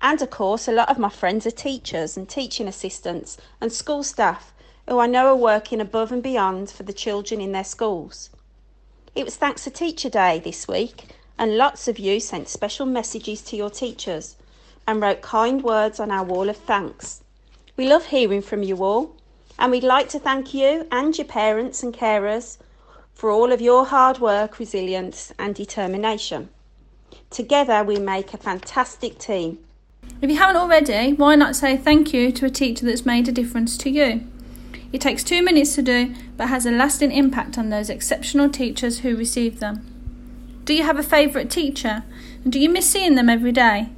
And 0.00 0.22
of 0.22 0.30
course, 0.30 0.66
a 0.66 0.72
lot 0.72 0.88
of 0.88 0.98
my 0.98 1.10
friends 1.10 1.46
are 1.46 1.50
teachers 1.50 2.16
and 2.16 2.26
teaching 2.26 2.66
assistants 2.66 3.36
and 3.60 3.70
school 3.70 4.02
staff 4.02 4.54
who 4.88 4.98
I 4.98 5.06
know 5.06 5.26
are 5.26 5.36
working 5.36 5.82
above 5.82 6.10
and 6.10 6.22
beyond 6.22 6.70
for 6.70 6.84
the 6.84 6.94
children 6.94 7.42
in 7.42 7.52
their 7.52 7.64
schools. 7.64 8.30
It 9.14 9.26
was 9.26 9.36
thanks 9.36 9.64
to 9.64 9.70
Teacher 9.70 10.08
Day 10.08 10.40
this 10.42 10.66
week, 10.66 11.04
and 11.36 11.58
lots 11.58 11.86
of 11.86 11.98
you 11.98 12.18
sent 12.18 12.48
special 12.48 12.86
messages 12.86 13.42
to 13.42 13.56
your 13.56 13.68
teachers 13.68 14.36
and 14.88 15.02
wrote 15.02 15.20
kind 15.20 15.62
words 15.62 16.00
on 16.00 16.10
our 16.10 16.24
wall 16.24 16.48
of 16.48 16.56
thanks. 16.56 17.22
We 17.76 17.86
love 17.86 18.06
hearing 18.06 18.40
from 18.40 18.62
you 18.62 18.82
all, 18.82 19.14
and 19.58 19.70
we'd 19.70 19.84
like 19.84 20.08
to 20.08 20.18
thank 20.18 20.54
you 20.54 20.88
and 20.90 21.16
your 21.16 21.26
parents 21.26 21.82
and 21.82 21.92
carers 21.92 22.56
for 23.12 23.30
all 23.30 23.52
of 23.52 23.60
your 23.60 23.84
hard 23.84 24.18
work, 24.18 24.58
resilience, 24.58 25.30
and 25.38 25.54
determination. 25.54 26.48
Together, 27.28 27.84
we 27.84 27.98
make 27.98 28.32
a 28.32 28.38
fantastic 28.38 29.18
team. 29.18 29.58
If 30.22 30.30
you 30.30 30.38
haven't 30.38 30.56
already, 30.56 31.12
why 31.12 31.34
not 31.34 31.54
say 31.54 31.76
thank 31.76 32.14
you 32.14 32.32
to 32.32 32.46
a 32.46 32.50
teacher 32.50 32.86
that's 32.86 33.04
made 33.04 33.28
a 33.28 33.32
difference 33.32 33.76
to 33.78 33.90
you? 33.90 34.26
It 34.90 35.02
takes 35.02 35.22
two 35.22 35.42
minutes 35.42 35.74
to 35.74 35.82
do, 35.82 36.14
but 36.38 36.48
has 36.48 36.64
a 36.64 36.70
lasting 36.70 37.12
impact 37.12 37.58
on 37.58 37.68
those 37.68 37.90
exceptional 37.90 38.48
teachers 38.48 39.00
who 39.00 39.14
receive 39.14 39.60
them. 39.60 39.84
Do 40.64 40.72
you 40.72 40.84
have 40.84 40.98
a 40.98 41.02
favourite 41.02 41.50
teacher? 41.50 42.04
And 42.42 42.50
do 42.50 42.58
you 42.58 42.70
miss 42.70 42.88
seeing 42.88 43.16
them 43.16 43.28
every 43.28 43.52
day? 43.52 43.90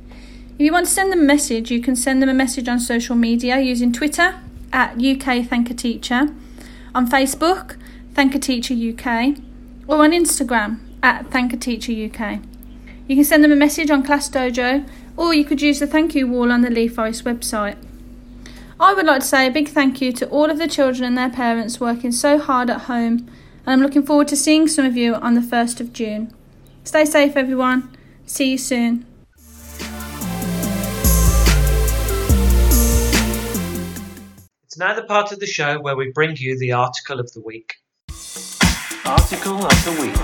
If 0.60 0.64
you 0.64 0.72
want 0.72 0.84
to 0.84 0.92
send 0.92 1.10
them 1.10 1.20
a 1.20 1.24
message, 1.24 1.70
you 1.70 1.80
can 1.80 1.96
send 1.96 2.20
them 2.20 2.28
a 2.28 2.34
message 2.34 2.68
on 2.68 2.80
social 2.80 3.16
media 3.16 3.58
using 3.60 3.94
Twitter 3.94 4.38
at 4.74 5.02
UK 5.02 5.46
Thank 5.46 5.70
a 5.70 5.74
Teacher, 5.74 6.34
on 6.94 7.08
Facebook, 7.08 7.78
Thank 8.12 8.34
a 8.34 8.38
Teacher 8.38 8.74
UK, 8.74 9.38
or 9.88 10.04
on 10.04 10.10
Instagram 10.10 10.80
at 11.02 11.30
Thank 11.30 11.54
a 11.54 11.56
Teacher 11.56 11.92
UK. 11.92 12.40
You 13.08 13.16
can 13.16 13.24
send 13.24 13.42
them 13.42 13.52
a 13.52 13.56
message 13.56 13.90
on 13.90 14.02
Class 14.02 14.28
Dojo, 14.28 14.86
or 15.16 15.32
you 15.32 15.46
could 15.46 15.62
use 15.62 15.78
the 15.78 15.86
thank 15.86 16.14
you 16.14 16.28
wall 16.28 16.52
on 16.52 16.60
the 16.60 16.68
Lea 16.68 16.88
Forest 16.88 17.24
website. 17.24 17.78
I 18.78 18.92
would 18.92 19.06
like 19.06 19.22
to 19.22 19.26
say 19.26 19.46
a 19.46 19.50
big 19.50 19.68
thank 19.68 20.02
you 20.02 20.12
to 20.12 20.28
all 20.28 20.50
of 20.50 20.58
the 20.58 20.68
children 20.68 21.04
and 21.04 21.16
their 21.16 21.30
parents 21.30 21.80
working 21.80 22.12
so 22.12 22.38
hard 22.38 22.68
at 22.68 22.82
home, 22.82 23.26
and 23.64 23.68
I'm 23.68 23.80
looking 23.80 24.04
forward 24.04 24.28
to 24.28 24.36
seeing 24.36 24.68
some 24.68 24.84
of 24.84 24.94
you 24.94 25.14
on 25.14 25.32
the 25.32 25.40
1st 25.40 25.80
of 25.80 25.94
June. 25.94 26.34
Stay 26.84 27.06
safe, 27.06 27.34
everyone. 27.34 27.96
See 28.26 28.50
you 28.50 28.58
soon. 28.58 29.06
Now 34.80 34.94
the 34.94 35.04
part 35.04 35.30
of 35.30 35.38
the 35.38 35.46
show 35.46 35.78
where 35.78 35.94
we 35.94 36.10
bring 36.10 36.34
you 36.38 36.58
the 36.58 36.72
article 36.72 37.20
of 37.20 37.30
the 37.34 37.42
week. 37.42 37.74
Article 39.04 39.62
of 39.62 39.84
the 39.84 39.92
week. 40.00 40.16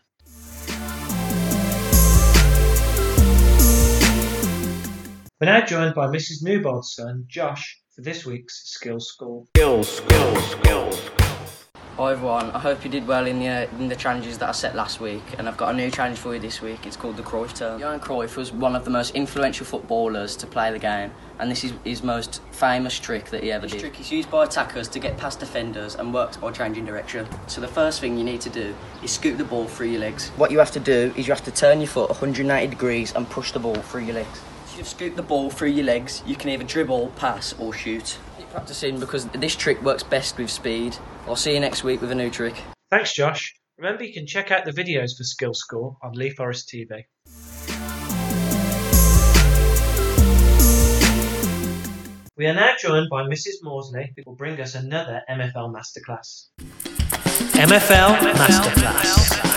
We're 5.39 5.47
now 5.47 5.65
joined 5.65 5.95
by 5.95 6.07
Mrs. 6.07 6.43
Newbold's 6.43 6.93
son, 6.93 7.25
Josh, 7.27 7.79
for 7.95 8.01
this 8.01 8.25
week's 8.25 8.69
Skills 8.69 9.07
School. 9.07 9.47
Skills, 9.55 9.89
skills, 9.89 10.51
skills. 10.51 11.20
Hi 11.97 12.13
everyone, 12.13 12.51
I 12.51 12.59
hope 12.59 12.85
you 12.85 12.89
did 12.89 13.05
well 13.05 13.27
in 13.27 13.39
the, 13.39 13.49
uh, 13.49 13.67
in 13.77 13.89
the 13.89 13.97
challenges 13.97 14.37
that 14.37 14.47
I 14.47 14.53
set 14.53 14.75
last 14.75 15.01
week 15.01 15.21
and 15.37 15.47
I've 15.47 15.57
got 15.57 15.73
a 15.73 15.77
new 15.77 15.91
challenge 15.91 16.17
for 16.17 16.33
you 16.33 16.39
this 16.39 16.61
week, 16.61 16.85
it's 16.87 16.95
called 16.95 17.17
the 17.17 17.21
Cruyff 17.21 17.53
turn. 17.53 17.81
Johan 17.81 17.99
Cruyff 17.99 18.37
was 18.37 18.53
one 18.53 18.77
of 18.77 18.85
the 18.85 18.89
most 18.89 19.13
influential 19.13 19.65
footballers 19.65 20.37
to 20.37 20.47
play 20.47 20.71
the 20.71 20.79
game 20.79 21.11
and 21.37 21.51
this 21.51 21.65
is 21.65 21.73
his 21.83 22.01
most 22.01 22.41
famous 22.53 22.97
trick 22.97 23.25
that 23.31 23.43
he 23.43 23.51
ever 23.51 23.63
this 23.63 23.73
did. 23.73 23.81
This 23.81 23.89
trick 23.89 23.99
is 23.99 24.09
used 24.09 24.31
by 24.31 24.45
attackers 24.45 24.87
to 24.87 24.99
get 24.99 25.17
past 25.17 25.41
defenders 25.41 25.95
and 25.95 26.13
works 26.13 26.37
by 26.37 26.51
changing 26.51 26.85
direction. 26.85 27.27
So 27.47 27.59
the 27.59 27.67
first 27.67 27.99
thing 27.99 28.17
you 28.17 28.23
need 28.23 28.39
to 28.41 28.49
do 28.49 28.73
is 29.03 29.11
scoop 29.11 29.37
the 29.37 29.43
ball 29.43 29.67
through 29.67 29.87
your 29.87 29.99
legs. 29.99 30.29
What 30.37 30.49
you 30.49 30.59
have 30.59 30.71
to 30.71 30.79
do 30.79 31.13
is 31.17 31.27
you 31.27 31.33
have 31.33 31.43
to 31.43 31.51
turn 31.51 31.81
your 31.81 31.89
foot 31.89 32.09
180 32.09 32.67
degrees 32.67 33.13
and 33.13 33.29
push 33.29 33.51
the 33.51 33.59
ball 33.59 33.75
through 33.75 34.03
your 34.03 34.15
legs. 34.15 34.41
If 34.67 34.77
you 34.77 34.83
scoop 34.85 35.17
the 35.17 35.23
ball 35.23 35.49
through 35.49 35.71
your 35.71 35.85
legs, 35.85 36.23
you 36.25 36.37
can 36.37 36.51
either 36.51 36.63
dribble, 36.63 37.09
pass 37.17 37.53
or 37.59 37.73
shoot 37.73 38.17
practicing 38.51 38.99
because 38.99 39.25
this 39.27 39.55
trick 39.55 39.81
works 39.81 40.03
best 40.03 40.37
with 40.37 40.49
speed. 40.49 40.95
I'll 41.27 41.35
see 41.35 41.53
you 41.53 41.59
next 41.59 41.83
week 41.83 42.01
with 42.01 42.11
a 42.11 42.15
new 42.15 42.29
trick. 42.29 42.55
Thanks, 42.89 43.13
Josh. 43.13 43.53
Remember, 43.77 44.03
you 44.03 44.13
can 44.13 44.27
check 44.27 44.51
out 44.51 44.65
the 44.65 44.71
videos 44.71 45.17
for 45.17 45.23
Skill 45.23 45.53
School 45.53 45.97
on 46.03 46.11
Lea 46.13 46.29
Forest 46.29 46.71
TV. 46.71 47.05
We 52.37 52.47
are 52.47 52.53
now 52.53 52.73
joined 52.79 53.09
by 53.09 53.23
Mrs. 53.23 53.61
Morsley, 53.63 54.09
who 54.15 54.23
will 54.25 54.35
bring 54.35 54.59
us 54.59 54.75
another 54.75 55.21
MFL 55.29 55.73
Masterclass. 55.73 56.49
MFL 57.53 58.33
Masterclass. 58.33 59.51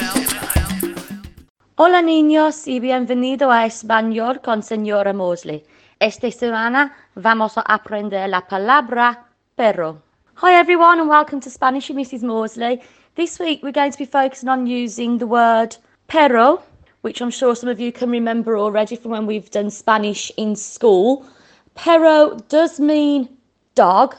Hola 1.76 2.02
niños 2.02 2.68
y 2.68 2.78
bienvenido 2.78 3.50
a 3.50 3.66
Español 3.66 4.40
con 4.42 4.62
Señora 4.62 5.12
Mosley. 5.12 5.64
Esta 6.00 6.28
semana 6.32 6.92
vamos 7.14 7.56
a 7.56 7.60
aprender 7.60 8.28
la 8.28 8.40
palabra 8.40 9.26
perro. 9.54 10.02
Hi 10.34 10.54
everyone 10.54 10.98
and 10.98 11.08
welcome 11.08 11.38
to 11.40 11.48
Spanish 11.48 11.88
with 11.88 11.96
Mrs. 11.96 12.24
Morsley. 12.24 12.82
This 13.14 13.38
week 13.38 13.62
we're 13.62 13.70
going 13.70 13.92
to 13.92 13.98
be 13.98 14.04
focusing 14.04 14.48
on 14.48 14.66
using 14.66 15.18
the 15.18 15.26
word 15.28 15.76
perro, 16.08 16.64
which 17.02 17.20
I'm 17.22 17.30
sure 17.30 17.54
some 17.54 17.68
of 17.68 17.78
you 17.78 17.92
can 17.92 18.10
remember 18.10 18.58
already 18.58 18.96
from 18.96 19.12
when 19.12 19.24
we've 19.24 19.52
done 19.52 19.70
Spanish 19.70 20.32
in 20.36 20.56
school. 20.56 21.24
Perro 21.76 22.40
does 22.48 22.80
mean 22.80 23.28
dog 23.76 24.16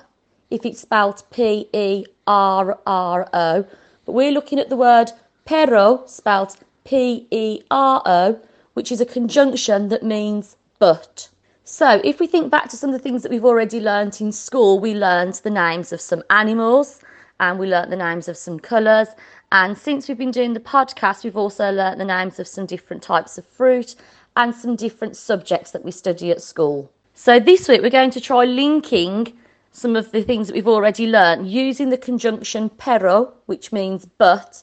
if 0.51 0.65
it's 0.65 0.79
spelled 0.79 1.23
P 1.29 1.67
E 1.73 2.05
R 2.25 2.79
R 2.87 3.29
O, 3.33 3.65
but 4.05 4.11
we're 4.13 4.31
looking 4.31 4.59
at 4.59 4.69
the 4.69 4.77
word 4.77 5.11
perro 5.43 6.03
spelled 6.07 6.55
P 6.85 7.27
E 7.31 7.61
R 7.69 8.01
O, 8.05 8.39
which 8.75 8.93
is 8.93 9.01
a 9.01 9.05
conjunction 9.05 9.89
that 9.89 10.03
means 10.03 10.55
but. 10.79 11.27
So, 11.67 11.99
if 12.03 12.19
we 12.19 12.27
think 12.27 12.51
back 12.51 12.69
to 12.69 12.77
some 12.77 12.91
of 12.91 12.93
the 12.93 13.01
things 13.01 13.23
that 13.23 13.31
we've 13.31 13.43
already 13.43 13.79
learnt 13.79 14.21
in 14.21 14.31
school, 14.31 14.79
we 14.79 14.93
learnt 14.93 15.41
the 15.41 15.49
names 15.49 15.91
of 15.91 15.99
some 15.99 16.21
animals 16.29 16.99
and 17.39 17.57
we 17.57 17.65
learnt 17.65 17.89
the 17.89 17.95
names 17.95 18.27
of 18.27 18.37
some 18.37 18.59
colours. 18.59 19.07
And 19.51 19.75
since 19.75 20.07
we've 20.07 20.15
been 20.15 20.29
doing 20.29 20.53
the 20.53 20.59
podcast, 20.59 21.23
we've 21.23 21.35
also 21.35 21.71
learnt 21.71 21.97
the 21.97 22.05
names 22.05 22.39
of 22.39 22.47
some 22.47 22.67
different 22.67 23.01
types 23.01 23.39
of 23.39 23.47
fruit 23.47 23.95
and 24.35 24.53
some 24.53 24.75
different 24.75 25.17
subjects 25.17 25.71
that 25.71 25.83
we 25.83 25.89
study 25.89 26.29
at 26.29 26.43
school. 26.43 26.91
So, 27.15 27.39
this 27.39 27.67
week 27.67 27.81
we're 27.81 27.89
going 27.89 28.11
to 28.11 28.21
try 28.21 28.45
linking 28.45 29.33
some 29.71 29.95
of 29.95 30.11
the 30.11 30.21
things 30.21 30.45
that 30.45 30.53
we've 30.53 30.67
already 30.67 31.07
learnt 31.07 31.47
using 31.47 31.89
the 31.89 31.97
conjunction 31.97 32.69
pero, 32.77 33.33
which 33.47 33.71
means 33.71 34.05
but, 34.19 34.61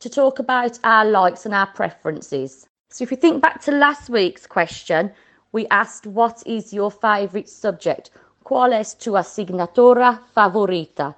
to 0.00 0.10
talk 0.10 0.38
about 0.38 0.78
our 0.84 1.06
likes 1.06 1.46
and 1.46 1.54
our 1.54 1.68
preferences. 1.68 2.68
So, 2.90 3.04
if 3.04 3.10
we 3.10 3.16
think 3.16 3.40
back 3.40 3.62
to 3.62 3.72
last 3.72 4.10
week's 4.10 4.46
question, 4.46 5.12
we 5.52 5.66
asked 5.70 6.06
what 6.06 6.42
is 6.46 6.72
your 6.72 6.90
favorite 6.90 7.48
subject? 7.48 8.10
¿Cuál 8.42 8.72
es 8.72 8.94
tu 8.94 9.16
asignatura 9.16 10.20
favorita? 10.34 11.14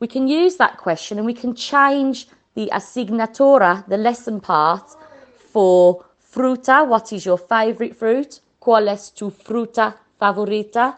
We 0.00 0.08
can 0.08 0.26
use 0.26 0.56
that 0.56 0.78
question 0.78 1.18
and 1.18 1.26
we 1.26 1.34
can 1.34 1.54
change 1.54 2.26
the 2.54 2.68
asignatura, 2.72 3.84
the 3.88 3.96
lesson 3.96 4.40
part, 4.40 4.96
for 5.52 6.04
fruta, 6.18 6.86
what 6.86 7.12
is 7.12 7.24
your 7.24 7.38
favorite 7.38 7.94
fruit? 7.94 8.40
¿Cuál 8.60 8.88
es 8.88 9.10
tu 9.10 9.30
fruta 9.30 9.94
favorita? 10.18 10.96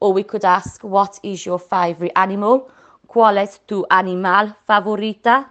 Or 0.00 0.12
we 0.12 0.22
could 0.22 0.44
ask, 0.44 0.82
what 0.84 1.18
is 1.22 1.44
your 1.44 1.58
favorite 1.58 2.12
animal? 2.14 2.70
¿Cuál 3.06 3.38
es 3.38 3.58
tu 3.66 3.84
animal 3.90 4.54
favorita? 4.66 5.46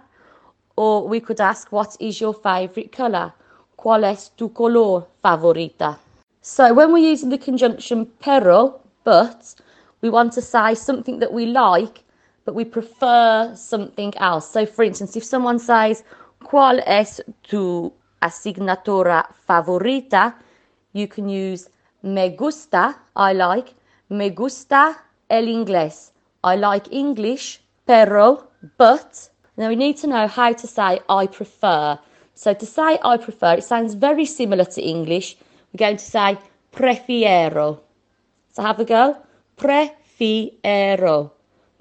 Or 0.76 1.06
we 1.06 1.20
could 1.20 1.40
ask, 1.40 1.70
what 1.70 1.96
is 2.00 2.20
your 2.20 2.34
favorite 2.34 2.90
color? 2.90 3.32
¿Cuál 3.76 4.04
es 4.04 4.30
tu 4.30 4.52
color 4.52 5.06
favorita? 5.22 5.98
So 6.50 6.72
when 6.72 6.94
we're 6.94 7.10
using 7.10 7.28
the 7.28 7.36
conjunction 7.36 8.06
pero, 8.20 8.80
but, 9.04 9.54
we 10.00 10.08
want 10.08 10.32
to 10.32 10.40
say 10.40 10.74
something 10.74 11.18
that 11.18 11.30
we 11.30 11.44
like, 11.44 12.04
but 12.46 12.54
we 12.54 12.64
prefer 12.64 13.52
something 13.54 14.16
else. 14.16 14.50
So 14.50 14.64
for 14.64 14.82
instance, 14.82 15.14
if 15.14 15.24
someone 15.24 15.58
says, 15.58 16.04
¿Cuál 16.42 16.82
es 16.86 17.20
tu 17.42 17.92
asignatura 18.22 19.26
favorita? 19.46 20.36
You 20.94 21.06
can 21.06 21.28
use 21.28 21.68
me 22.02 22.30
gusta, 22.30 22.96
I 23.14 23.34
like, 23.34 23.74
me 24.08 24.30
gusta 24.30 24.96
el 25.28 25.48
inglés. 25.48 26.12
I 26.42 26.56
like 26.56 26.90
English, 26.90 27.60
pero, 27.86 28.48
but. 28.78 29.28
Now 29.58 29.68
we 29.68 29.76
need 29.76 29.98
to 29.98 30.06
know 30.06 30.26
how 30.26 30.54
to 30.54 30.66
say 30.66 30.98
I 31.10 31.26
prefer. 31.26 31.98
So 32.34 32.54
to 32.54 32.64
say 32.64 32.98
I 33.04 33.18
prefer, 33.18 33.56
it 33.58 33.64
sounds 33.64 33.92
very 33.92 34.24
similar 34.24 34.64
to 34.64 34.80
English. 34.80 35.36
We're 35.72 35.78
going 35.78 35.96
to 35.96 36.04
say 36.04 36.38
prefiero. 36.72 37.80
So 38.52 38.62
have 38.62 38.80
a 38.80 38.84
go. 38.84 39.16
Prefiero. 39.56 41.32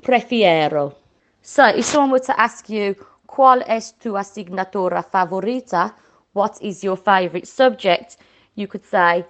Prefiero. 0.02 0.96
So 1.42 1.66
if 1.68 1.86
someone 1.86 2.12
were 2.12 2.20
to 2.20 2.40
ask 2.40 2.70
you, 2.70 2.96
¿Cuál 3.28 3.64
es 3.68 3.94
tu 4.00 4.18
asignatura 4.18 5.04
favorita? 5.04 5.94
What 6.34 6.58
is 6.62 6.84
your 6.84 6.98
favorite 6.98 7.46
subject? 7.46 8.18
You 8.56 8.68
could 8.68 8.84
say, 8.84 9.26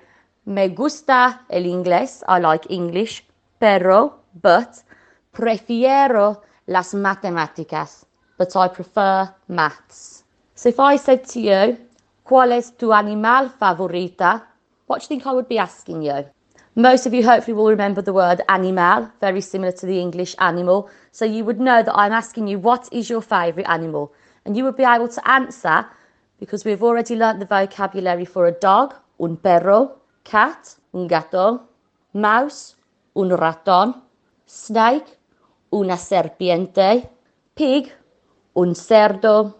Me 0.46 0.70
gusta 0.70 1.42
el 1.50 1.66
inglés. 1.66 2.24
I 2.26 2.40
like 2.40 2.68
English. 2.70 3.26
Pero, 3.60 4.22
but, 4.42 4.84
prefiero 5.34 6.42
las 6.68 6.94
matemáticas. 6.94 8.06
But 8.38 8.56
I 8.56 8.70
prefer 8.70 9.34
maths. 9.50 10.24
So 10.56 10.70
if 10.70 10.80
I 10.80 10.96
said 10.96 11.28
to 11.30 11.42
you, 11.42 11.78
¿Cuál 12.28 12.52
es 12.52 12.76
tu 12.76 12.92
animal 12.92 13.50
favorita? 13.50 14.48
What 14.88 15.00
do 15.00 15.04
you 15.04 15.08
think 15.08 15.26
I 15.26 15.32
would 15.32 15.48
be 15.48 15.58
asking 15.58 16.02
you? 16.02 16.26
Most 16.76 17.06
of 17.08 17.14
you 17.14 17.24
hopefully 17.26 17.54
will 17.54 17.70
remember 17.70 18.02
the 18.02 18.12
word 18.12 18.42
animal, 18.50 19.10
very 19.22 19.40
similar 19.40 19.72
to 19.72 19.86
the 19.86 20.02
English 20.02 20.36
animal. 20.40 20.90
So 21.14 21.24
you 21.24 21.46
would 21.46 21.62
know 21.62 21.82
that 21.82 21.96
I'm 21.96 22.12
asking 22.12 22.50
you, 22.50 22.60
what 22.60 22.90
is 22.92 23.10
your 23.10 23.22
favourite 23.22 23.70
animal? 23.70 24.12
And 24.44 24.58
you 24.58 24.66
would 24.66 24.76
be 24.76 24.84
able 24.84 25.08
to 25.08 25.22
answer 25.26 25.86
because 26.38 26.66
we've 26.66 26.84
already 26.84 27.16
learnt 27.16 27.40
the 27.40 27.46
vocabulary 27.46 28.26
for 28.26 28.48
a 28.48 28.52
dog, 28.52 28.94
un 29.22 29.38
perro, 29.38 30.02
cat, 30.26 30.76
un 30.94 31.08
gato, 31.08 31.62
mouse, 32.14 32.76
un 33.16 33.30
ratón, 33.30 34.02
snake, 34.46 35.18
una 35.74 35.96
serpiente, 35.96 37.10
pig, 37.56 37.94
un 38.54 38.76
cerdo, 38.76 39.56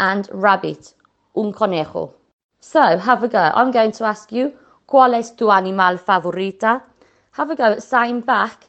and 0.00 0.30
rabbit, 0.32 0.94
un 1.36 1.52
conejo. 1.52 2.14
So 2.60 2.98
have 2.98 3.22
a 3.22 3.28
go. 3.28 3.52
I'm 3.54 3.70
going 3.70 3.92
to 3.92 4.04
ask 4.04 4.32
you, 4.32 4.52
¿Cuál 4.86 5.14
es 5.14 5.34
tu 5.34 5.50
animal 5.50 5.98
favorita? 5.98 6.84
Have 7.32 7.50
a 7.50 7.56
go 7.56 7.64
at 7.64 7.82
saying 7.82 8.20
back, 8.20 8.68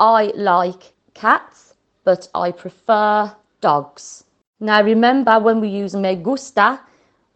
I 0.00 0.32
like 0.34 0.92
cats, 1.14 1.74
but 2.04 2.28
I 2.34 2.50
prefer 2.50 3.32
dogs. 3.60 4.24
Now 4.58 4.82
remember 4.82 5.38
when 5.38 5.60
we 5.60 5.68
use 5.68 5.94
me 5.94 6.16
gusta, 6.16 6.80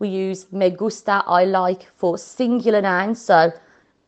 we 0.00 0.08
use 0.08 0.50
me 0.50 0.70
gusta, 0.70 1.22
I 1.24 1.44
like 1.44 1.86
for 1.94 2.18
singular 2.18 2.82
nouns. 2.82 3.22
So 3.22 3.52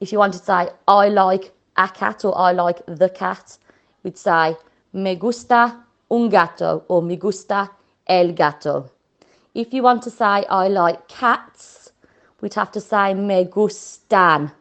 if 0.01 0.11
you 0.11 0.19
want 0.19 0.33
to 0.33 0.41
say 0.41 0.69
I 0.89 1.09
like 1.11 1.53
a 1.77 1.89
cat 1.89 2.25
or 2.25 2.37
I 2.37 2.51
like 2.51 2.85
the 2.87 3.09
cat, 3.09 3.57
we'd 4.03 4.19
say 4.19 4.57
me 4.93 5.15
gusta 5.15 5.85
un 6.11 6.29
gato 6.29 6.83
or 6.89 7.03
me 7.03 7.17
gusta 7.17 7.71
el 8.09 8.33
gato. 8.33 8.91
If 9.59 9.75
you 9.75 9.83
want 9.83 10.03
to 10.05 10.11
say 10.11 10.45
I 10.49 10.69
like 10.69 11.09
cats, 11.09 11.91
we'd 12.41 12.55
have 12.55 12.71
to 12.71 12.81
say 12.81 13.13
me 13.13 13.45
gustan. 13.45 14.53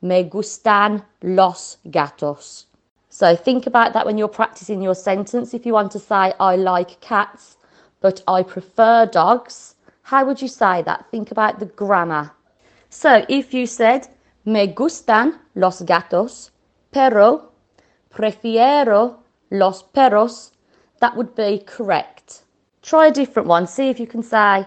Me 0.00 0.24
gustan 0.24 1.02
los 1.22 1.76
gatos. 1.90 2.64
So 3.10 3.36
think 3.36 3.66
about 3.66 3.92
that 3.92 4.06
when 4.06 4.16
you're 4.16 4.28
practicing 4.28 4.80
your 4.80 4.94
sentence. 4.94 5.52
If 5.52 5.66
you 5.66 5.74
want 5.74 5.92
to 5.92 5.98
say 5.98 6.32
I 6.40 6.56
like 6.56 6.98
cats, 7.02 7.58
but 8.00 8.22
I 8.26 8.42
prefer 8.42 9.04
dogs, 9.04 9.74
how 10.04 10.24
would 10.24 10.40
you 10.40 10.48
say 10.48 10.80
that? 10.84 11.04
Think 11.10 11.30
about 11.30 11.58
the 11.58 11.66
grammar. 11.66 12.32
So 12.88 13.26
if 13.28 13.52
you 13.52 13.66
said 13.66 14.08
me 14.46 14.68
gustan 14.68 15.38
los 15.54 15.82
gatos, 15.82 16.50
pero 16.92 17.52
prefiero 18.08 19.16
los 19.50 19.82
perros, 19.82 20.52
that 21.00 21.14
would 21.14 21.34
be 21.34 21.58
correct. 21.58 22.45
Try 22.86 23.08
a 23.08 23.10
different 23.10 23.48
one. 23.48 23.66
See 23.66 23.88
if 23.90 23.98
you 23.98 24.06
can 24.06 24.22
say 24.22 24.64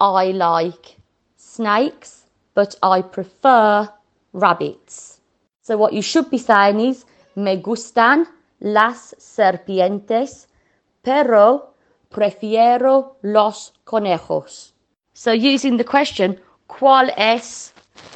I 0.00 0.24
like 0.32 0.96
snakes, 1.36 2.24
but 2.54 2.74
I 2.82 3.02
prefer 3.02 3.92
rabbits. 4.32 5.20
So 5.60 5.76
what 5.76 5.92
you 5.92 6.00
should 6.00 6.30
be 6.30 6.38
saying 6.38 6.80
is, 6.80 7.04
me 7.36 7.60
gustan 7.60 8.26
las 8.62 9.14
serpientes, 9.18 10.46
pero 11.02 11.74
prefiero 12.10 13.16
los 13.22 13.74
conejos. 13.84 14.72
So 15.12 15.32
using 15.32 15.76
the 15.76 15.84
question, 15.84 16.40
¿cuál 16.66 17.12
es? 17.18 17.74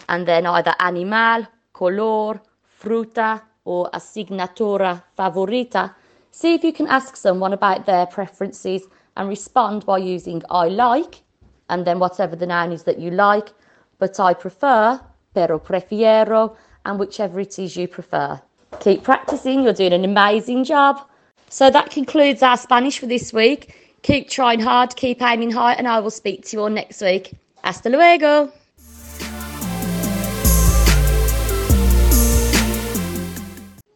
And 0.09 0.27
then 0.27 0.47
either 0.47 0.75
animal, 0.79 1.47
color, 1.75 2.41
fruta, 2.65 3.43
or 3.67 3.91
asignatura 3.93 5.05
favorita. 5.15 5.95
See 6.31 6.55
if 6.55 6.65
you 6.65 6.73
can 6.73 6.87
ask 6.87 7.17
someone 7.17 7.53
about 7.53 7.85
their 7.85 8.07
preferences 8.07 8.89
and 9.17 9.29
respond 9.29 9.85
by 9.87 9.99
using 9.99 10.43
I 10.51 10.69
like 10.69 11.23
and 11.69 11.87
then 11.87 11.99
whatever 11.99 12.37
the 12.37 12.47
noun 12.47 12.73
is 12.73 12.85
that 12.85 12.99
you 12.99 13.11
like, 13.11 13.51
but 13.99 14.21
I 14.21 14.35
prefer, 14.35 15.01
pero 15.35 15.59
prefiero, 15.59 16.57
and 16.85 16.99
whichever 16.99 17.41
it 17.41 17.59
is 17.59 17.77
you 17.77 17.89
prefer. 17.89 18.41
Keep 18.81 19.03
practicing, 19.03 19.63
you're 19.63 19.73
doing 19.73 19.93
an 19.93 20.05
amazing 20.05 20.65
job. 20.65 21.01
So 21.49 21.71
that 21.71 21.91
concludes 21.91 22.43
our 22.43 22.57
Spanish 22.57 22.99
for 22.99 23.07
this 23.07 23.33
week. 23.33 23.75
Keep 24.03 24.29
trying 24.29 24.61
hard, 24.61 24.95
keep 24.97 25.21
aiming 25.23 25.51
high, 25.51 25.75
and 25.75 25.89
I 25.89 25.99
will 26.01 26.11
speak 26.11 26.45
to 26.47 26.57
you 26.57 26.63
all 26.63 26.71
next 26.71 27.01
week. 27.01 27.35
Hasta 27.65 27.89
luego! 27.89 28.53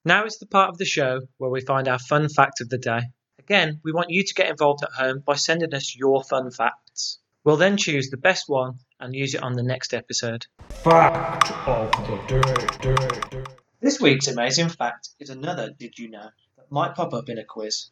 Now 0.05 0.25
is 0.25 0.39
the 0.39 0.47
part 0.47 0.71
of 0.71 0.79
the 0.79 0.87
show 0.87 1.21
where 1.39 1.51
we 1.51 1.61
find 1.61 1.87
our 1.87 1.99
fun 1.99 2.29
fact 2.31 2.61
of 2.61 2.71
the 2.71 2.79
day. 2.79 3.03
Again, 3.51 3.81
we 3.83 3.91
want 3.91 4.11
you 4.11 4.23
to 4.23 4.35
get 4.35 4.49
involved 4.49 4.85
at 4.85 4.93
home 4.93 5.25
by 5.27 5.35
sending 5.35 5.75
us 5.75 5.97
your 5.97 6.23
fun 6.23 6.53
facts. 6.53 7.19
We'll 7.43 7.57
then 7.57 7.77
choose 7.77 8.09
the 8.09 8.17
best 8.17 8.49
one 8.49 8.79
and 9.01 9.13
use 9.13 9.35
it 9.35 9.43
on 9.43 9.55
the 9.55 9.65
next 9.65 9.93
episode. 9.93 10.47
Fact 10.69 11.51
of 11.67 11.91
the 11.91 13.33
day. 13.33 13.43
This 13.81 14.01
week's 14.01 14.29
amazing 14.29 14.69
fact 14.69 15.09
is 15.19 15.31
another 15.31 15.75
Did 15.77 15.99
You 15.99 16.11
Know 16.11 16.29
that 16.59 16.71
might 16.71 16.95
pop 16.95 17.13
up 17.13 17.29
in 17.29 17.39
a 17.39 17.45
quiz. 17.45 17.87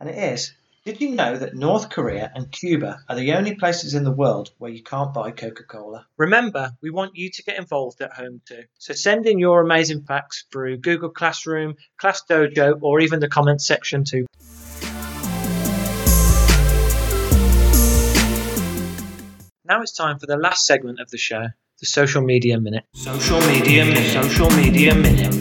And 0.00 0.08
it 0.08 0.16
is 0.16 0.54
Did 0.86 1.02
you 1.02 1.10
know 1.10 1.36
that 1.36 1.54
North 1.54 1.90
Korea 1.90 2.32
and 2.34 2.50
Cuba 2.50 3.00
are 3.06 3.16
the 3.16 3.34
only 3.34 3.56
places 3.56 3.92
in 3.92 4.04
the 4.04 4.10
world 4.10 4.52
where 4.56 4.70
you 4.70 4.82
can't 4.82 5.12
buy 5.12 5.32
Coca 5.32 5.64
Cola? 5.64 6.06
Remember, 6.16 6.70
we 6.80 6.88
want 6.88 7.14
you 7.14 7.30
to 7.30 7.42
get 7.42 7.58
involved 7.58 8.00
at 8.00 8.14
home 8.14 8.40
too. 8.48 8.64
So 8.78 8.94
send 8.94 9.26
in 9.26 9.38
your 9.38 9.60
amazing 9.60 10.04
facts 10.04 10.46
through 10.50 10.78
Google 10.78 11.10
Classroom, 11.10 11.74
Class 11.98 12.22
Dojo, 12.26 12.78
or 12.80 13.00
even 13.00 13.20
the 13.20 13.28
comments 13.28 13.66
section 13.66 14.04
too. 14.04 14.24
Now 19.66 19.80
it's 19.80 19.92
time 19.92 20.18
for 20.18 20.26
the 20.26 20.36
last 20.36 20.66
segment 20.66 21.00
of 21.00 21.08
the 21.08 21.16
show, 21.16 21.46
the 21.80 21.86
social 21.86 22.20
media 22.20 22.60
minute. 22.60 22.84
Social 22.92 23.40
media 23.40 23.86
minute. 23.86 24.12
Social 24.12 24.50
media 24.50 24.94
minute. 24.94 25.34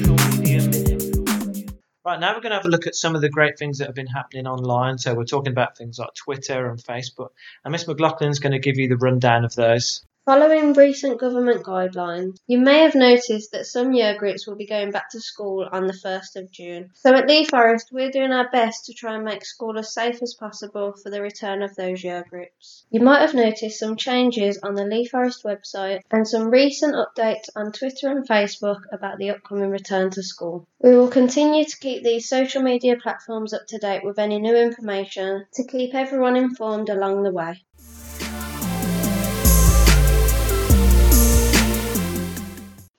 Right, 2.05 2.19
now 2.21 2.33
we're 2.33 2.39
going 2.39 2.51
to 2.51 2.55
have 2.55 2.65
a 2.65 2.69
look 2.69 2.87
at 2.87 2.95
some 2.95 3.15
of 3.15 3.21
the 3.21 3.27
great 3.27 3.59
things 3.59 3.79
that 3.79 3.87
have 3.87 3.95
been 3.95 4.07
happening 4.07 4.47
online. 4.47 4.97
So 4.97 5.13
we're 5.13 5.25
talking 5.25 5.51
about 5.51 5.77
things 5.77 5.99
like 5.99 6.13
Twitter 6.13 6.69
and 6.69 6.81
Facebook. 6.81 7.31
And 7.65 7.73
Miss 7.73 7.83
McLaughlin's 7.83 8.39
going 8.39 8.53
to 8.53 8.59
give 8.59 8.77
you 8.77 8.87
the 8.87 8.95
rundown 8.95 9.43
of 9.43 9.55
those. 9.55 10.05
Following 10.25 10.71
recent 10.71 11.19
government 11.19 11.63
guidelines, 11.63 12.37
you 12.47 12.57
may 12.57 12.79
have 12.79 12.95
noticed 12.95 13.51
that 13.51 13.65
some 13.65 13.91
year 13.91 14.15
groups 14.17 14.47
will 14.47 14.55
be 14.55 14.65
going 14.65 14.89
back 14.89 15.09
to 15.09 15.19
school 15.19 15.67
on 15.69 15.85
the 15.85 15.91
1st 15.91 16.37
of 16.37 16.49
June. 16.49 16.91
So 16.93 17.13
at 17.13 17.27
Lea 17.27 17.43
Forest, 17.43 17.89
we're 17.91 18.09
doing 18.09 18.31
our 18.31 18.49
best 18.49 18.85
to 18.85 18.93
try 18.93 19.15
and 19.15 19.25
make 19.25 19.43
school 19.43 19.77
as 19.77 19.93
safe 19.93 20.21
as 20.21 20.33
possible 20.33 20.93
for 20.93 21.09
the 21.09 21.21
return 21.21 21.61
of 21.61 21.75
those 21.75 22.05
year 22.05 22.25
groups. 22.29 22.85
You 22.89 23.01
might 23.01 23.19
have 23.19 23.33
noticed 23.33 23.77
some 23.77 23.97
changes 23.97 24.59
on 24.63 24.75
the 24.75 24.85
Lea 24.85 25.07
Forest 25.07 25.43
website 25.43 25.99
and 26.09 26.25
some 26.25 26.49
recent 26.49 26.95
updates 26.95 27.49
on 27.53 27.73
Twitter 27.73 28.09
and 28.09 28.25
Facebook 28.25 28.79
about 28.93 29.17
the 29.17 29.31
upcoming 29.31 29.71
return 29.71 30.09
to 30.11 30.23
school. 30.23 30.65
We 30.79 30.95
will 30.95 31.09
continue 31.09 31.65
to 31.65 31.79
keep 31.79 32.01
these 32.01 32.29
social 32.29 32.61
media 32.61 32.95
platforms 32.95 33.53
up 33.53 33.67
to 33.67 33.77
date 33.77 34.05
with 34.05 34.19
any 34.19 34.39
new 34.39 34.55
information 34.55 35.47
to 35.55 35.67
keep 35.67 35.93
everyone 35.93 36.37
informed 36.37 36.87
along 36.87 37.23
the 37.23 37.33
way. 37.33 37.61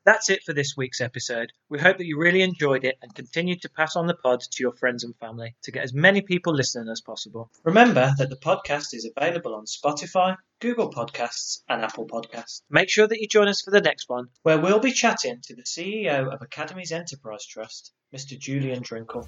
That's 0.04 0.28
it 0.28 0.42
for 0.44 0.52
this 0.52 0.76
week's 0.76 1.00
episode. 1.00 1.50
We 1.70 1.78
hope 1.78 1.96
that 1.96 2.04
you 2.04 2.18
really 2.18 2.42
enjoyed 2.42 2.84
it 2.84 2.98
and 3.00 3.14
continue 3.14 3.56
to 3.60 3.70
pass 3.70 3.96
on 3.96 4.06
the 4.06 4.14
pod 4.14 4.42
to 4.42 4.62
your 4.62 4.72
friends 4.72 5.02
and 5.02 5.16
family 5.16 5.54
to 5.62 5.72
get 5.72 5.82
as 5.82 5.94
many 5.94 6.20
people 6.20 6.54
listening 6.54 6.90
as 6.90 7.00
possible. 7.00 7.50
Remember 7.64 8.12
that 8.18 8.28
the 8.28 8.36
podcast 8.36 8.92
is 8.92 9.10
available 9.16 9.54
on 9.54 9.64
Spotify, 9.64 10.36
Google 10.60 10.90
Podcasts, 10.90 11.62
and 11.70 11.82
Apple 11.82 12.06
Podcasts. 12.06 12.60
Make 12.68 12.90
sure 12.90 13.06
that 13.06 13.20
you 13.20 13.26
join 13.26 13.48
us 13.48 13.62
for 13.62 13.70
the 13.70 13.80
next 13.80 14.08
one, 14.10 14.28
where 14.42 14.58
we'll 14.58 14.78
be 14.78 14.92
chatting 14.92 15.40
to 15.44 15.56
the 15.56 15.62
CEO 15.62 16.30
of 16.32 16.42
Academies 16.42 16.92
Enterprise 16.92 17.46
Trust, 17.46 17.92
Mr. 18.14 18.38
Julian 18.38 18.82
Drinkall. 18.82 19.26